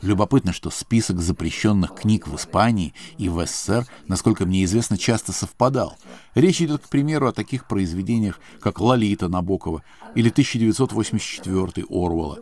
Любопытно, 0.02 0.52
что 0.52 0.70
список 0.70 1.20
запрещенных 1.20 1.94
книг 1.94 2.28
в 2.28 2.36
Испании 2.36 2.94
и 3.16 3.28
в 3.28 3.44
СССР, 3.44 3.86
насколько 4.06 4.46
мне 4.46 4.64
известно, 4.64 4.96
часто 4.96 5.32
совпадал. 5.32 5.96
Речь 6.34 6.62
идет, 6.62 6.82
к 6.82 6.88
примеру, 6.88 7.28
о 7.28 7.32
таких 7.32 7.66
произведениях, 7.66 8.40
как 8.60 8.80
«Лолита» 8.80 9.28
Набокова 9.28 9.82
или 10.14 10.30
1984 10.30 11.86
Орвелла. 11.88 12.38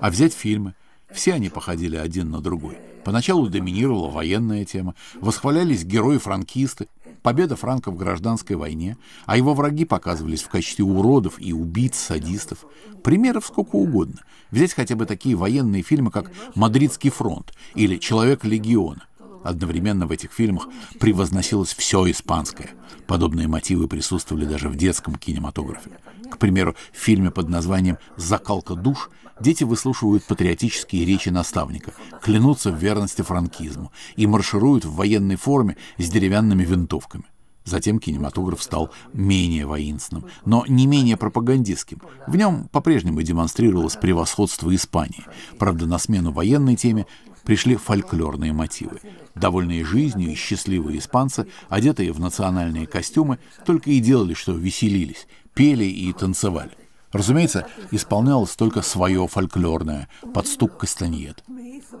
А 0.00 0.10
взять 0.10 0.34
фильмы. 0.34 0.74
Все 1.12 1.34
они 1.34 1.48
походили 1.48 1.96
один 1.96 2.30
на 2.30 2.40
другой. 2.40 2.78
Поначалу 3.04 3.48
доминировала 3.48 4.08
военная 4.08 4.64
тема, 4.64 4.94
восхвалялись 5.14 5.84
герои-франкисты, 5.84 6.88
победа 7.22 7.56
Франка 7.56 7.90
в 7.90 7.96
гражданской 7.96 8.56
войне, 8.56 8.96
а 9.26 9.36
его 9.36 9.54
враги 9.54 9.84
показывались 9.84 10.42
в 10.42 10.48
качестве 10.48 10.84
уродов 10.84 11.34
и 11.38 11.52
убийц, 11.52 11.96
садистов. 11.96 12.64
Примеров 13.02 13.46
сколько 13.46 13.76
угодно. 13.76 14.20
Взять 14.50 14.74
хотя 14.74 14.96
бы 14.96 15.06
такие 15.06 15.36
военные 15.36 15.82
фильмы, 15.82 16.10
как 16.10 16.30
«Мадридский 16.54 17.10
фронт» 17.10 17.52
или 17.74 17.96
«Человек 17.96 18.44
легиона». 18.44 19.02
Одновременно 19.42 20.06
в 20.06 20.12
этих 20.12 20.32
фильмах 20.32 20.68
превозносилось 20.98 21.74
все 21.74 22.10
испанское. 22.10 22.70
Подобные 23.06 23.48
мотивы 23.48 23.88
присутствовали 23.88 24.44
даже 24.44 24.68
в 24.68 24.76
детском 24.76 25.14
кинематографе. 25.14 25.90
К 26.30 26.38
примеру, 26.38 26.76
в 26.92 26.96
фильме 26.96 27.30
под 27.30 27.48
названием 27.48 27.98
«Закалка 28.16 28.74
душ» 28.74 29.10
дети 29.40 29.64
выслушивают 29.64 30.24
патриотические 30.24 31.04
речи 31.04 31.30
наставника, 31.30 31.92
клянутся 32.22 32.70
в 32.70 32.76
верности 32.76 33.22
франкизму 33.22 33.90
и 34.16 34.26
маршируют 34.26 34.84
в 34.84 34.94
военной 34.94 35.36
форме 35.36 35.76
с 35.98 36.08
деревянными 36.08 36.64
винтовками. 36.64 37.24
Затем 37.64 37.98
кинематограф 37.98 38.62
стал 38.62 38.90
менее 39.12 39.66
воинственным, 39.66 40.26
но 40.44 40.64
не 40.66 40.86
менее 40.86 41.16
пропагандистским. 41.16 42.00
В 42.26 42.34
нем 42.34 42.68
по-прежнему 42.72 43.22
демонстрировалось 43.22 43.96
превосходство 43.96 44.74
Испании. 44.74 45.24
Правда, 45.58 45.86
на 45.86 45.98
смену 45.98 46.32
военной 46.32 46.76
теме 46.76 47.06
пришли 47.44 47.76
фольклорные 47.76 48.52
мотивы. 48.52 49.00
Довольные 49.34 49.84
жизнью 49.84 50.32
и 50.32 50.34
счастливые 50.34 50.98
испанцы, 50.98 51.46
одетые 51.68 52.12
в 52.12 52.20
национальные 52.20 52.86
костюмы, 52.86 53.38
только 53.64 53.90
и 53.90 54.00
делали, 54.00 54.34
что 54.34 54.52
веселились, 54.52 55.26
пели 55.54 55.84
и 55.84 56.12
танцевали. 56.12 56.72
Разумеется, 57.12 57.66
исполнялось 57.90 58.54
только 58.54 58.82
свое 58.82 59.26
фольклорное, 59.26 60.08
под 60.32 60.46
стук 60.46 60.78
кастаньет. 60.78 61.42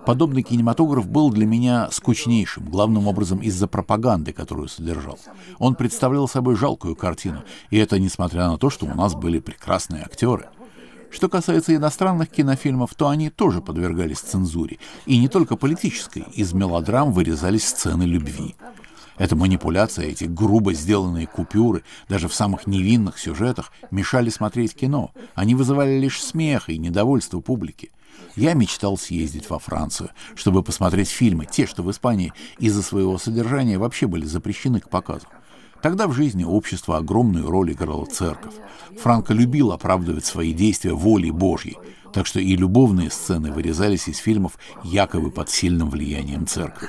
Подобный 0.06 0.42
кинематограф 0.42 1.08
был 1.08 1.30
для 1.30 1.46
меня 1.46 1.88
скучнейшим, 1.90 2.68
главным 2.68 3.08
образом 3.08 3.40
из-за 3.40 3.66
пропаганды, 3.66 4.32
которую 4.32 4.68
содержал. 4.68 5.18
Он 5.58 5.74
представлял 5.74 6.28
собой 6.28 6.54
жалкую 6.54 6.94
картину, 6.94 7.42
и 7.70 7.78
это 7.78 7.98
несмотря 7.98 8.48
на 8.48 8.56
то, 8.56 8.70
что 8.70 8.86
у 8.86 8.94
нас 8.94 9.14
были 9.14 9.40
прекрасные 9.40 10.04
актеры. 10.04 10.48
Что 11.10 11.28
касается 11.28 11.74
иностранных 11.74 12.30
кинофильмов, 12.30 12.94
то 12.94 13.08
они 13.08 13.30
тоже 13.30 13.60
подвергались 13.60 14.20
цензуре, 14.20 14.78
и 15.06 15.18
не 15.18 15.28
только 15.28 15.56
политической, 15.56 16.24
из 16.34 16.52
мелодрам 16.52 17.12
вырезались 17.12 17.68
сцены 17.68 18.04
любви. 18.04 18.54
Эта 19.18 19.36
манипуляция, 19.36 20.06
эти 20.06 20.24
грубо 20.24 20.72
сделанные 20.72 21.26
купюры, 21.26 21.82
даже 22.08 22.26
в 22.26 22.34
самых 22.34 22.66
невинных 22.66 23.18
сюжетах, 23.18 23.70
мешали 23.90 24.30
смотреть 24.30 24.74
кино. 24.74 25.10
Они 25.34 25.54
вызывали 25.54 25.98
лишь 25.98 26.22
смех 26.22 26.70
и 26.70 26.78
недовольство 26.78 27.40
публики. 27.40 27.90
Я 28.34 28.54
мечтал 28.54 28.96
съездить 28.96 29.50
во 29.50 29.58
Францию, 29.58 30.10
чтобы 30.34 30.62
посмотреть 30.62 31.10
фильмы, 31.10 31.44
те, 31.44 31.66
что 31.66 31.82
в 31.82 31.90
Испании 31.90 32.32
из-за 32.58 32.82
своего 32.82 33.18
содержания 33.18 33.78
вообще 33.78 34.06
были 34.06 34.24
запрещены 34.24 34.80
к 34.80 34.88
показу. 34.88 35.26
Тогда 35.82 36.06
в 36.06 36.12
жизни 36.12 36.44
общества 36.44 36.98
огромную 36.98 37.50
роль 37.50 37.72
играла 37.72 38.04
церковь. 38.04 38.54
Франко 39.00 39.32
любил 39.32 39.72
оправдывать 39.72 40.24
свои 40.24 40.52
действия 40.52 40.92
волей 40.92 41.30
Божьей, 41.30 41.78
так 42.12 42.26
что 42.26 42.40
и 42.40 42.56
любовные 42.56 43.10
сцены 43.10 43.50
вырезались 43.50 44.08
из 44.08 44.18
фильмов 44.18 44.58
якобы 44.84 45.30
под 45.30 45.48
сильным 45.48 45.90
влиянием 45.90 46.46
церкви. 46.46 46.88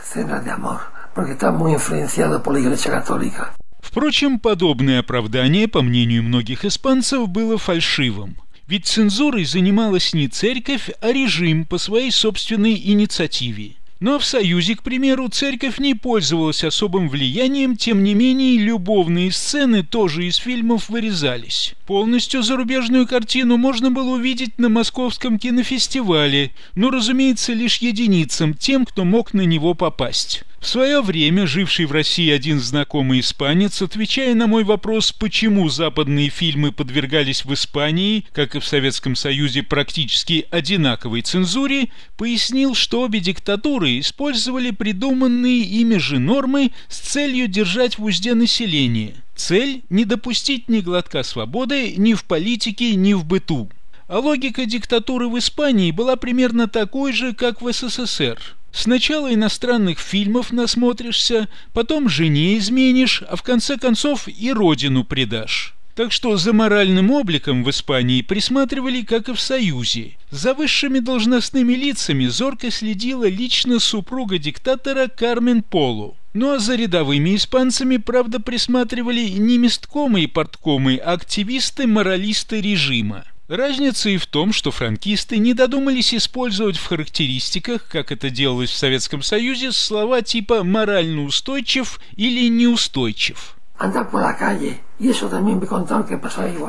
Впрочем, 3.81 4.39
подобное 4.39 4.99
оправдание, 4.99 5.67
по 5.67 5.81
мнению 5.81 6.23
многих 6.23 6.65
испанцев, 6.65 7.27
было 7.27 7.57
фальшивым. 7.57 8.37
Ведь 8.67 8.85
цензурой 8.85 9.43
занималась 9.43 10.13
не 10.13 10.27
церковь, 10.27 10.89
а 11.01 11.11
режим 11.11 11.65
по 11.65 11.77
своей 11.77 12.11
собственной 12.11 12.73
инициативе. 12.73 13.75
Но 14.01 14.17
в 14.17 14.25
Союзе, 14.25 14.75
к 14.75 14.81
примеру, 14.81 15.27
церковь 15.29 15.77
не 15.77 15.93
пользовалась 15.93 16.63
особым 16.63 17.07
влиянием, 17.07 17.77
тем 17.77 18.03
не 18.03 18.15
менее 18.15 18.57
любовные 18.57 19.31
сцены 19.31 19.83
тоже 19.83 20.25
из 20.25 20.37
фильмов 20.37 20.89
вырезались. 20.89 21.75
Полностью 21.85 22.41
зарубежную 22.41 23.07
картину 23.07 23.57
можно 23.57 23.91
было 23.91 24.15
увидеть 24.15 24.57
на 24.57 24.69
Московском 24.69 25.37
кинофестивале, 25.37 26.49
но, 26.73 26.89
разумеется, 26.89 27.53
лишь 27.53 27.77
единицам, 27.77 28.55
тем, 28.55 28.87
кто 28.87 29.05
мог 29.05 29.35
на 29.35 29.41
него 29.41 29.75
попасть. 29.75 30.45
В 30.61 30.67
свое 30.67 31.01
время 31.01 31.47
живший 31.47 31.85
в 31.85 31.91
России 31.91 32.29
один 32.29 32.59
знакомый 32.59 33.21
испанец, 33.21 33.81
отвечая 33.81 34.35
на 34.35 34.45
мой 34.45 34.63
вопрос, 34.63 35.11
почему 35.11 35.67
западные 35.69 36.29
фильмы 36.29 36.71
подвергались 36.71 37.45
в 37.45 37.51
Испании, 37.51 38.25
как 38.31 38.55
и 38.55 38.59
в 38.59 38.65
Советском 38.65 39.15
Союзе, 39.15 39.63
практически 39.63 40.45
одинаковой 40.51 41.23
цензуре, 41.23 41.89
пояснил, 42.15 42.75
что 42.75 43.01
обе 43.01 43.19
диктатуры 43.19 43.97
использовали 43.99 44.69
придуманные 44.69 45.61
ими 45.61 45.97
же 45.97 46.19
нормы 46.19 46.71
с 46.89 46.99
целью 46.99 47.47
держать 47.47 47.97
в 47.97 48.03
узде 48.03 48.35
население. 48.35 49.15
Цель– 49.35 49.81
не 49.89 50.05
допустить 50.05 50.69
ни 50.69 50.81
глотка 50.81 51.23
свободы 51.23 51.95
ни 51.97 52.13
в 52.13 52.23
политике, 52.23 52.93
ни 52.93 53.13
в 53.13 53.25
быту. 53.25 53.67
А 54.11 54.19
логика 54.19 54.65
диктатуры 54.65 55.29
в 55.29 55.39
Испании 55.39 55.91
была 55.91 56.17
примерно 56.17 56.67
такой 56.67 57.13
же, 57.13 57.33
как 57.33 57.61
в 57.61 57.71
СССР– 57.71 58.37
Сначала 58.73 59.33
иностранных 59.33 59.99
фильмов 59.99 60.51
насмотришься, 60.51 61.49
потом 61.73 62.07
жене 62.07 62.57
изменишь, 62.57 63.21
а 63.27 63.35
в 63.35 63.43
конце 63.43 63.77
концов 63.77 64.27
и 64.27 64.51
родину 64.53 65.03
предашь. 65.03 65.75
Так 65.95 66.13
что 66.13 66.37
за 66.37 66.53
моральным 66.53 67.11
обликом 67.11 67.65
в 67.65 67.69
Испании 67.69 68.21
присматривали, 68.21 69.01
как 69.01 69.27
и 69.27 69.33
в 69.33 69.41
Союзе. 69.41 70.17
За 70.29 70.53
высшими 70.53 70.99
должностными 70.99 71.73
лицами 71.73 72.27
зорко 72.27 72.71
следила 72.71 73.27
лично 73.27 73.79
супруга 73.79 74.37
диктатора 74.37 75.07
Кармен 75.07 75.63
Полу. 75.63 76.15
Ну 76.33 76.53
а 76.53 76.59
за 76.59 76.75
рядовыми 76.75 77.35
испанцами, 77.35 77.97
правда, 77.97 78.39
присматривали 78.39 79.27
не 79.27 79.57
месткомы 79.57 80.21
и 80.21 80.27
порткомы, 80.27 80.95
а 80.95 81.11
активисты-моралисты 81.11 82.61
режима. 82.61 83.25
Разница 83.51 84.09
и 84.09 84.15
в 84.15 84.27
том, 84.27 84.53
что 84.53 84.71
франкисты 84.71 85.37
не 85.37 85.53
додумались 85.53 86.13
использовать 86.13 86.77
в 86.77 86.87
характеристиках, 86.87 87.85
как 87.85 88.13
это 88.13 88.29
делалось 88.29 88.69
в 88.69 88.77
Советском 88.77 89.21
Союзе, 89.21 89.73
слова 89.73 90.21
типа 90.21 90.63
«морально 90.63 91.23
устойчив» 91.23 91.99
или 92.15 92.47
«неустойчив». 92.47 93.57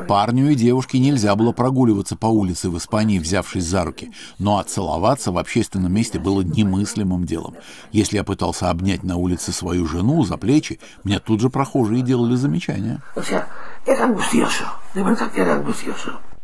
Парню 0.09 0.51
и 0.51 0.57
девушке 0.57 0.99
нельзя 0.99 1.37
было 1.37 1.53
прогуливаться 1.53 2.17
по 2.17 2.27
улице 2.27 2.69
в 2.69 2.77
Испании, 2.77 3.21
взявшись 3.21 3.65
за 3.65 3.85
руки, 3.85 4.11
но 4.41 4.59
отцеловаться 4.59 5.31
в 5.31 5.39
общественном 5.39 5.95
месте 5.95 6.19
было 6.19 6.43
немыслимым 6.43 7.27
делом. 7.27 7.55
Если 7.93 8.17
я 8.17 8.25
пытался 8.25 8.71
обнять 8.71 9.05
на 9.05 9.19
улице 9.19 9.53
свою 9.53 9.87
жену 9.87 10.25
за 10.25 10.37
плечи, 10.37 10.81
мне 11.05 11.21
тут 11.21 11.41
же 11.41 11.49
прохожие 11.49 12.03
делали 12.03 12.35
замечания. 12.35 13.01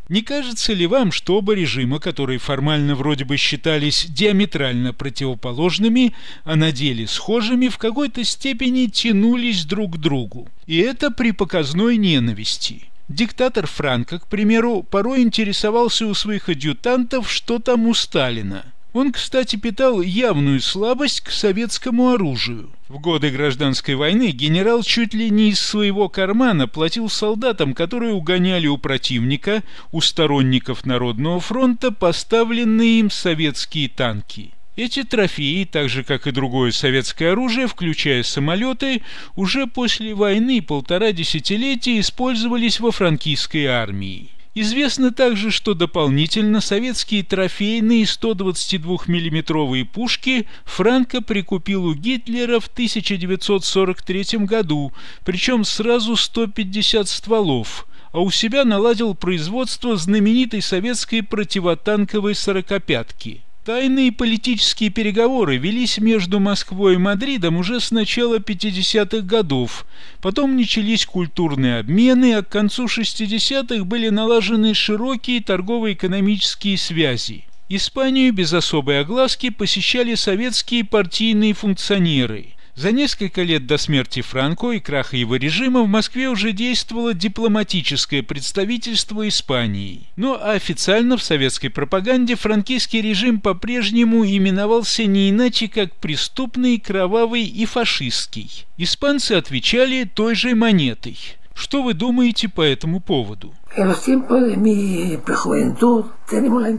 Не 0.08 0.22
кажется 0.22 0.72
ли 0.72 0.86
вам, 0.86 1.12
что 1.12 1.36
оба 1.36 1.52
режима, 1.52 1.98
которые 1.98 2.38
формально 2.38 2.94
вроде 2.94 3.26
бы 3.26 3.36
считались 3.36 4.06
диаметрально 4.08 4.94
противоположными, 4.94 6.14
а 6.44 6.56
на 6.56 6.72
деле 6.72 7.06
схожими, 7.06 7.68
в 7.68 7.76
какой-то 7.76 8.24
степени 8.24 8.86
тянулись 8.86 9.66
друг 9.66 9.96
к 9.96 9.98
другу? 9.98 10.48
И 10.66 10.78
это 10.78 11.10
при 11.10 11.32
показной 11.32 11.98
ненависти. 11.98 12.84
Диктатор 13.08 13.66
Франко, 13.66 14.18
к 14.18 14.26
примеру, 14.28 14.82
порой 14.82 15.22
интересовался 15.22 16.06
у 16.06 16.14
своих 16.14 16.48
адъютантов, 16.48 17.30
что 17.30 17.58
там 17.58 17.86
у 17.86 17.94
Сталина– 17.94 18.64
он, 18.92 19.12
кстати, 19.12 19.56
питал 19.56 20.00
явную 20.00 20.60
слабость 20.60 21.20
к 21.20 21.30
советскому 21.30 22.10
оружию. 22.10 22.70
В 22.88 22.98
годы 22.98 23.30
гражданской 23.30 23.94
войны 23.94 24.30
генерал 24.30 24.82
чуть 24.82 25.12
ли 25.12 25.30
не 25.30 25.50
из 25.50 25.60
своего 25.60 26.08
кармана 26.08 26.66
платил 26.66 27.10
солдатам, 27.10 27.74
которые 27.74 28.14
угоняли 28.14 28.66
у 28.66 28.78
противника, 28.78 29.62
у 29.92 30.00
сторонников 30.00 30.86
Народного 30.86 31.38
фронта, 31.40 31.92
поставленные 31.92 33.00
им 33.00 33.10
советские 33.10 33.88
танки. 33.88 34.52
Эти 34.78 35.02
трофеи, 35.02 35.64
так 35.64 35.88
же 35.88 36.04
как 36.04 36.28
и 36.28 36.30
другое 36.30 36.70
советское 36.70 37.32
оружие, 37.32 37.66
включая 37.66 38.22
самолеты, 38.22 39.02
уже 39.34 39.66
после 39.66 40.14
войны 40.14 40.62
полтора 40.62 41.10
десятилетия 41.10 41.98
использовались 41.98 42.78
во 42.78 42.92
франкистской 42.92 43.66
армии. 43.66 44.28
Известно 44.60 45.12
также, 45.12 45.52
что 45.52 45.74
дополнительно 45.74 46.60
советские 46.60 47.22
трофейные 47.22 48.04
122 48.04 48.96
миллиметровые 49.06 49.84
пушки 49.84 50.48
Франко 50.64 51.22
прикупил 51.22 51.84
у 51.84 51.94
Гитлера 51.94 52.58
в 52.58 52.66
1943 52.66 54.38
году, 54.46 54.92
причем 55.24 55.62
сразу 55.62 56.16
150 56.16 57.08
стволов, 57.08 57.86
а 58.10 58.18
у 58.18 58.32
себя 58.32 58.64
наладил 58.64 59.14
производство 59.14 59.96
знаменитой 59.96 60.60
советской 60.60 61.22
противотанковой 61.22 62.34
сорокопятки– 62.34 63.42
Тайные 63.68 64.12
политические 64.12 64.88
переговоры 64.88 65.58
велись 65.58 65.98
между 65.98 66.40
Москвой 66.40 66.94
и 66.94 66.96
Мадридом 66.96 67.58
уже 67.58 67.80
с 67.80 67.90
начала 67.90 68.38
50-х 68.38 69.18
годов. 69.26 69.84
Потом 70.22 70.56
начались 70.56 71.04
культурные 71.04 71.80
обмены, 71.80 72.32
а 72.32 72.42
к 72.42 72.48
концу 72.48 72.86
60-х 72.86 73.84
были 73.84 74.08
налажены 74.08 74.72
широкие 74.72 75.42
торгово-экономические 75.42 76.78
связи. 76.78 77.44
Испанию 77.68 78.32
без 78.32 78.54
особой 78.54 79.02
огласки 79.02 79.50
посещали 79.50 80.14
советские 80.14 80.86
партийные 80.86 81.52
функционеры. 81.52 82.54
За 82.78 82.92
несколько 82.92 83.42
лет 83.42 83.66
до 83.66 83.76
смерти 83.76 84.22
Франко 84.22 84.70
и 84.70 84.78
краха 84.78 85.16
его 85.16 85.34
режима 85.34 85.82
в 85.82 85.88
Москве 85.88 86.28
уже 86.28 86.52
действовало 86.52 87.12
дипломатическое 87.12 88.22
представительство 88.22 89.26
Испании. 89.26 90.06
Но 90.14 90.40
официально 90.40 91.16
в 91.16 91.22
советской 91.24 91.70
пропаганде 91.70 92.36
франкийский 92.36 93.00
режим 93.00 93.40
по-прежнему 93.40 94.24
именовался 94.24 95.06
не 95.06 95.30
иначе 95.30 95.66
как 95.66 95.92
преступный, 95.96 96.78
кровавый 96.78 97.42
и 97.42 97.66
фашистский. 97.66 98.64
Испанцы 98.76 99.32
отвечали 99.32 100.04
той 100.04 100.36
же 100.36 100.54
монетой. 100.54 101.18
Что 101.54 101.82
вы 101.82 101.94
думаете 101.94 102.48
по 102.48 102.62
этому 102.62 103.00
поводу? 103.00 103.52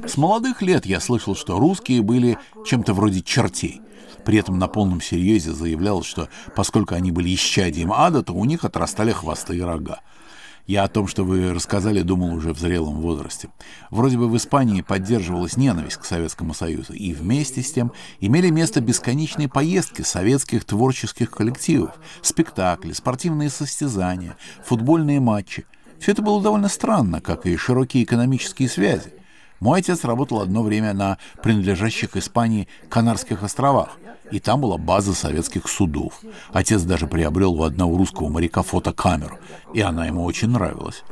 С 0.08 0.16
молодых 0.16 0.62
лет 0.62 0.86
я 0.86 1.02
слышал, 1.02 1.36
что 1.36 1.60
русские 1.60 2.02
были 2.02 2.38
чем-то 2.66 2.94
вроде 2.94 3.22
чертей. 3.22 3.82
При 4.26 4.38
этом 4.38 4.60
на 4.60 4.68
полном 4.68 5.02
серьезе 5.02 5.52
заявлял, 5.54 6.04
что 6.04 6.30
поскольку 6.56 6.96
они 6.96 7.12
были 7.12 7.34
исчадием 7.34 7.92
ада, 7.92 8.24
то 8.24 8.34
у 8.34 8.46
них 8.46 8.64
отрастали 8.66 9.12
хвосты 9.12 9.58
и 9.58 9.62
рога. 9.62 10.00
Я 10.70 10.84
о 10.84 10.88
том, 10.88 11.08
что 11.08 11.24
вы 11.24 11.52
рассказали, 11.52 12.04
думал 12.04 12.32
уже 12.32 12.54
в 12.54 12.60
зрелом 12.60 13.02
возрасте. 13.02 13.50
Вроде 13.90 14.20
бы 14.20 14.30
в 14.30 14.38
Испании 14.38 14.84
поддерживалась 14.84 15.58
ненависть 15.58 15.98
к 15.98 16.06
Советскому 16.06 16.54
Союзу, 16.54 16.94
и 16.94 17.12
вместе 17.12 17.64
с 17.64 17.72
тем 17.74 17.92
имели 18.20 18.52
место 18.52 18.80
бесконечные 18.80 19.50
поездки 19.50 20.04
советских 20.04 20.66
творческих 20.66 21.32
коллективов, 21.32 21.96
спектакли, 22.22 22.94
спортивные 22.94 23.50
состязания, 23.50 24.38
футбольные 24.64 25.20
матчи. 25.20 25.66
Все 26.00 26.12
это 26.12 26.22
было 26.22 26.40
довольно 26.40 26.70
странно, 26.70 27.20
как 27.20 27.48
и 27.48 27.58
широкие 27.58 28.04
экономические 28.04 28.70
связи. 28.70 29.14
Мой 29.60 29.80
отец 29.80 30.04
работал 30.04 30.42
одно 30.42 30.64
время 30.64 30.94
на 30.94 31.18
принадлежащих 31.44 32.16
Испании 32.16 32.68
Канарских 32.90 33.44
островах, 33.44 33.98
и 34.32 34.40
там 34.40 34.62
была 34.62 34.78
база 34.78 35.14
советских 35.14 35.68
судов. 35.68 36.22
Отец 36.54 36.82
даже 36.84 37.08
приобрел 37.08 37.54
у 37.54 37.64
одного 37.64 37.98
русского 37.98 38.30
моряка 38.30 38.64
фотокамеру, 38.64 39.38
и 39.74 39.82
она 39.82 40.06
ему 40.06 40.24
очень 40.24 40.50
нравилась. 40.50 41.04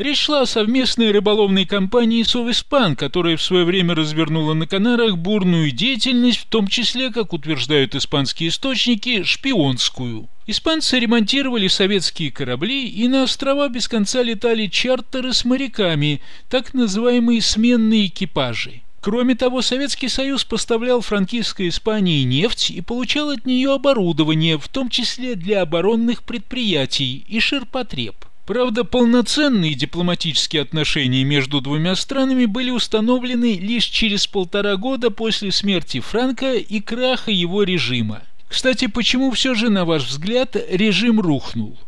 Речь 0.00 0.20
шла 0.20 0.40
о 0.40 0.46
совместной 0.46 1.10
рыболовной 1.10 1.66
компании 1.66 2.22
«Совиспан», 2.22 2.96
которая 2.96 3.36
в 3.36 3.42
свое 3.42 3.66
время 3.66 3.94
развернула 3.94 4.54
на 4.54 4.66
Канарах 4.66 5.18
бурную 5.18 5.72
деятельность, 5.72 6.38
в 6.38 6.46
том 6.46 6.68
числе, 6.68 7.10
как 7.10 7.34
утверждают 7.34 7.94
испанские 7.94 8.48
источники, 8.48 9.24
шпионскую. 9.24 10.30
Испанцы 10.46 10.98
ремонтировали 10.98 11.68
советские 11.68 12.30
корабли, 12.30 12.88
и 12.88 13.08
на 13.08 13.24
острова 13.24 13.68
без 13.68 13.88
конца 13.88 14.22
летали 14.22 14.68
чартеры 14.68 15.34
с 15.34 15.44
моряками, 15.44 16.22
так 16.48 16.72
называемые 16.72 17.42
сменные 17.42 18.06
экипажи. 18.06 18.80
Кроме 19.02 19.34
того, 19.34 19.60
Советский 19.60 20.08
Союз 20.08 20.44
поставлял 20.44 21.02
франкистской 21.02 21.68
Испании 21.68 22.22
нефть 22.22 22.70
и 22.70 22.80
получал 22.80 23.28
от 23.28 23.44
нее 23.44 23.74
оборудование, 23.74 24.56
в 24.56 24.66
том 24.68 24.88
числе 24.88 25.34
для 25.34 25.60
оборонных 25.60 26.22
предприятий 26.22 27.22
и 27.28 27.38
ширпотреб. 27.38 28.14
Правда, 28.50 28.82
полноценные 28.82 29.74
дипломатические 29.74 30.62
отношения 30.62 31.22
между 31.22 31.60
двумя 31.60 31.94
странами 31.94 32.46
были 32.46 32.70
установлены 32.70 33.56
лишь 33.56 33.84
через 33.84 34.26
полтора 34.26 34.74
года 34.74 35.12
после 35.12 35.52
смерти 35.52 36.00
Франка 36.00 36.54
и 36.54 36.80
краха 36.80 37.30
его 37.30 37.62
режима. 37.62 38.22
Кстати, 38.48 38.88
почему 38.88 39.30
все 39.30 39.54
же, 39.54 39.68
на 39.68 39.84
ваш 39.84 40.02
взгляд, 40.02 40.56
режим 40.68 41.20
рухнул? 41.20 41.78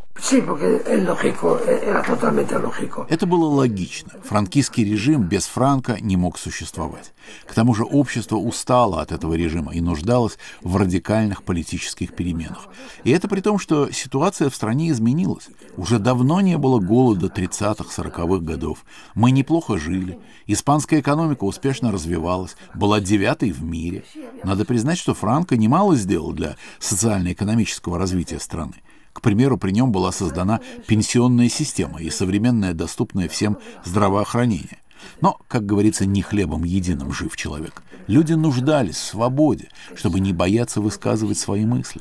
Это 3.09 3.27
было 3.27 3.46
логично. 3.46 4.11
Франкистский 4.25 4.85
режим 4.85 5.22
без 5.22 5.46
Франка 5.46 5.98
не 6.01 6.16
мог 6.16 6.38
существовать. 6.38 7.12
К 7.46 7.55
тому 7.55 7.75
же 7.75 7.85
общество 7.85 8.37
устало 8.37 9.01
от 9.01 9.11
этого 9.11 9.35
режима 9.35 9.72
и 9.72 9.81
нуждалось 9.81 10.38
в 10.61 10.77
радикальных 10.77 11.42
политических 11.42 12.14
переменах. 12.14 12.68
И 13.05 13.11
это 13.11 13.27
при 13.27 13.40
том, 13.40 13.59
что 13.59 13.90
ситуация 13.90 14.48
в 14.51 14.55
стране 14.55 14.90
изменилась. 14.90 15.48
Уже 15.77 15.98
давно 15.98 16.40
не 16.40 16.59
было 16.59 16.79
голода 16.79 17.27
30-40-х 17.27 18.44
годов. 18.44 18.85
Мы 19.14 19.31
неплохо 19.31 19.79
жили. 19.79 20.18
Испанская 20.46 21.01
экономика 21.01 21.44
успешно 21.44 21.90
развивалась, 21.90 22.57
была 22.75 23.01
девятой 23.01 23.51
в 23.51 23.62
мире. 23.62 24.05
Надо 24.44 24.64
признать, 24.64 24.98
что 24.98 25.14
Франко 25.14 25.57
немало 25.57 25.96
сделал 25.96 26.33
для 26.33 26.57
социально-экономического 26.79 27.98
развития 27.98 28.38
страны. 28.38 28.75
К 29.12 29.20
примеру, 29.20 29.59
при 29.59 29.72
нем 29.72 29.92
была 29.92 30.11
создана 30.12 30.61
пенсионная 30.87 31.48
система 31.48 32.01
и 32.01 32.11
современное 32.11 32.75
доступное 32.75 33.29
всем 33.29 33.59
здравоохранение. 33.85 34.79
Но, 35.20 35.38
как 35.48 35.66
говорится, 35.66 36.07
не 36.07 36.22
хлебом 36.22 36.64
единым 36.64 37.12
жив 37.12 37.37
человек. 37.37 37.83
Люди 38.07 38.33
нуждались 38.33 38.96
в 38.96 39.05
свободе, 39.05 39.68
чтобы 39.94 40.20
не 40.20 40.33
бояться 40.33 40.81
высказывать 40.81 41.38
свои 41.38 41.64
мысли. 41.64 42.01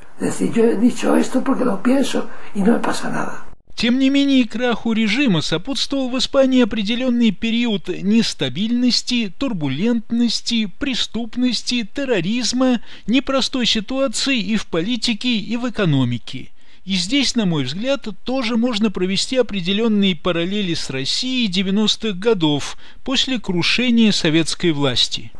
Тем 3.75 3.97
не 3.97 4.09
менее, 4.09 4.47
краху 4.47 4.93
режима 4.93 5.41
сопутствовал 5.41 6.09
в 6.09 6.17
Испании 6.17 6.61
определенный 6.61 7.31
период 7.31 7.87
нестабильности, 7.87 9.33
турбулентности, 9.35 10.65
преступности, 10.65 11.87
терроризма, 11.91 12.81
непростой 13.07 13.65
ситуации 13.65 14.39
и 14.39 14.55
в 14.57 14.67
политике, 14.67 15.37
и 15.37 15.57
в 15.57 15.69
экономике– 15.69 16.49
и 16.83 16.95
здесь, 16.95 17.35
на 17.35 17.45
мой 17.45 17.65
взгляд, 17.65 18.07
тоже 18.23 18.57
можно 18.57 18.89
провести 18.89 19.37
определенные 19.37 20.15
параллели 20.15 20.73
с 20.73 20.89
Россией 20.89 21.47
90-х 21.47 22.17
годов 22.17 22.75
после 23.03 23.39
крушения 23.39 24.11
советской 24.11 24.71
власти. 24.71 25.31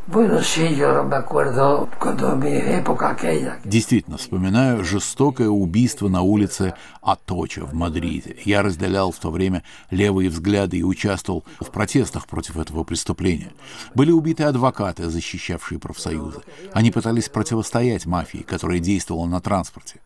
Действительно, 3.65 4.17
вспоминаю 4.17 4.83
жестокое 4.83 5.49
убийство 5.49 6.09
на 6.09 6.21
улице 6.21 6.75
Аточа 7.01 7.65
в 7.65 7.73
Мадриде. 7.73 8.35
Я 8.45 8.61
разделял 8.61 9.11
в 9.11 9.17
то 9.17 9.31
время 9.31 9.63
левые 9.89 10.29
взгляды 10.29 10.77
и 10.77 10.83
участвовал 10.83 11.43
в 11.59 11.71
протестах 11.71 12.27
против 12.27 12.57
этого 12.57 12.83
преступления. 12.83 13.51
Были 13.95 14.11
убиты 14.11 14.43
адвокаты, 14.43 15.09
защищавшие 15.09 15.79
профсоюзы. 15.79 16.41
Они 16.73 16.91
пытались 16.91 17.29
противостоять 17.29 18.05
мафии, 18.05 18.45
которая 18.47 18.77
действовала 18.77 19.25
на 19.25 19.41
транспорте. 19.41 20.01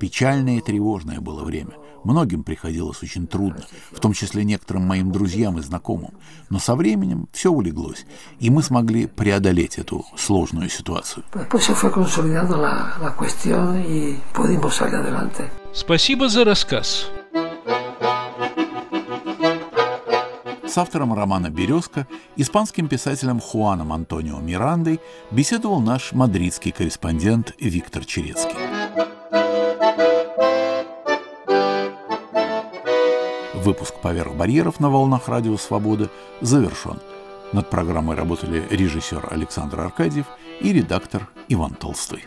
Печальное 0.00 0.56
и 0.56 0.60
тревожное 0.62 1.20
было 1.20 1.44
время. 1.44 1.74
Многим 2.04 2.42
приходилось 2.42 3.02
очень 3.02 3.26
трудно, 3.26 3.66
в 3.92 4.00
том 4.00 4.14
числе 4.14 4.44
некоторым 4.44 4.84
моим 4.84 5.12
друзьям 5.12 5.58
и 5.58 5.62
знакомым. 5.62 6.14
Но 6.48 6.58
со 6.58 6.74
временем 6.74 7.28
все 7.32 7.50
улеглось, 7.50 8.06
и 8.38 8.48
мы 8.48 8.62
смогли 8.62 9.06
преодолеть 9.06 9.78
эту 9.78 10.06
сложную 10.16 10.70
ситуацию. 10.70 11.22
Спасибо 15.74 16.30
за 16.30 16.46
рассказ. 16.46 17.10
С 20.66 20.78
автором 20.78 21.12
романа 21.12 21.50
«Березка», 21.50 22.06
испанским 22.36 22.88
писателем 22.88 23.40
Хуаном 23.40 23.92
Антонио 23.92 24.38
Мирандой 24.38 25.00
беседовал 25.30 25.80
наш 25.80 26.12
мадридский 26.12 26.70
корреспондент 26.70 27.52
Виктор 27.58 28.04
Черецкий. 28.04 28.79
Выпуск 33.70 33.94
«Поверх 34.02 34.34
барьеров» 34.34 34.80
на 34.80 34.90
волнах 34.90 35.28
Радио 35.28 35.56
Свобода 35.56 36.10
завершен. 36.40 36.98
Над 37.52 37.70
программой 37.70 38.16
работали 38.16 38.64
режиссер 38.68 39.28
Александр 39.30 39.78
Аркадьев 39.78 40.26
и 40.60 40.72
редактор 40.72 41.28
Иван 41.46 41.74
Толстой. 41.74 42.24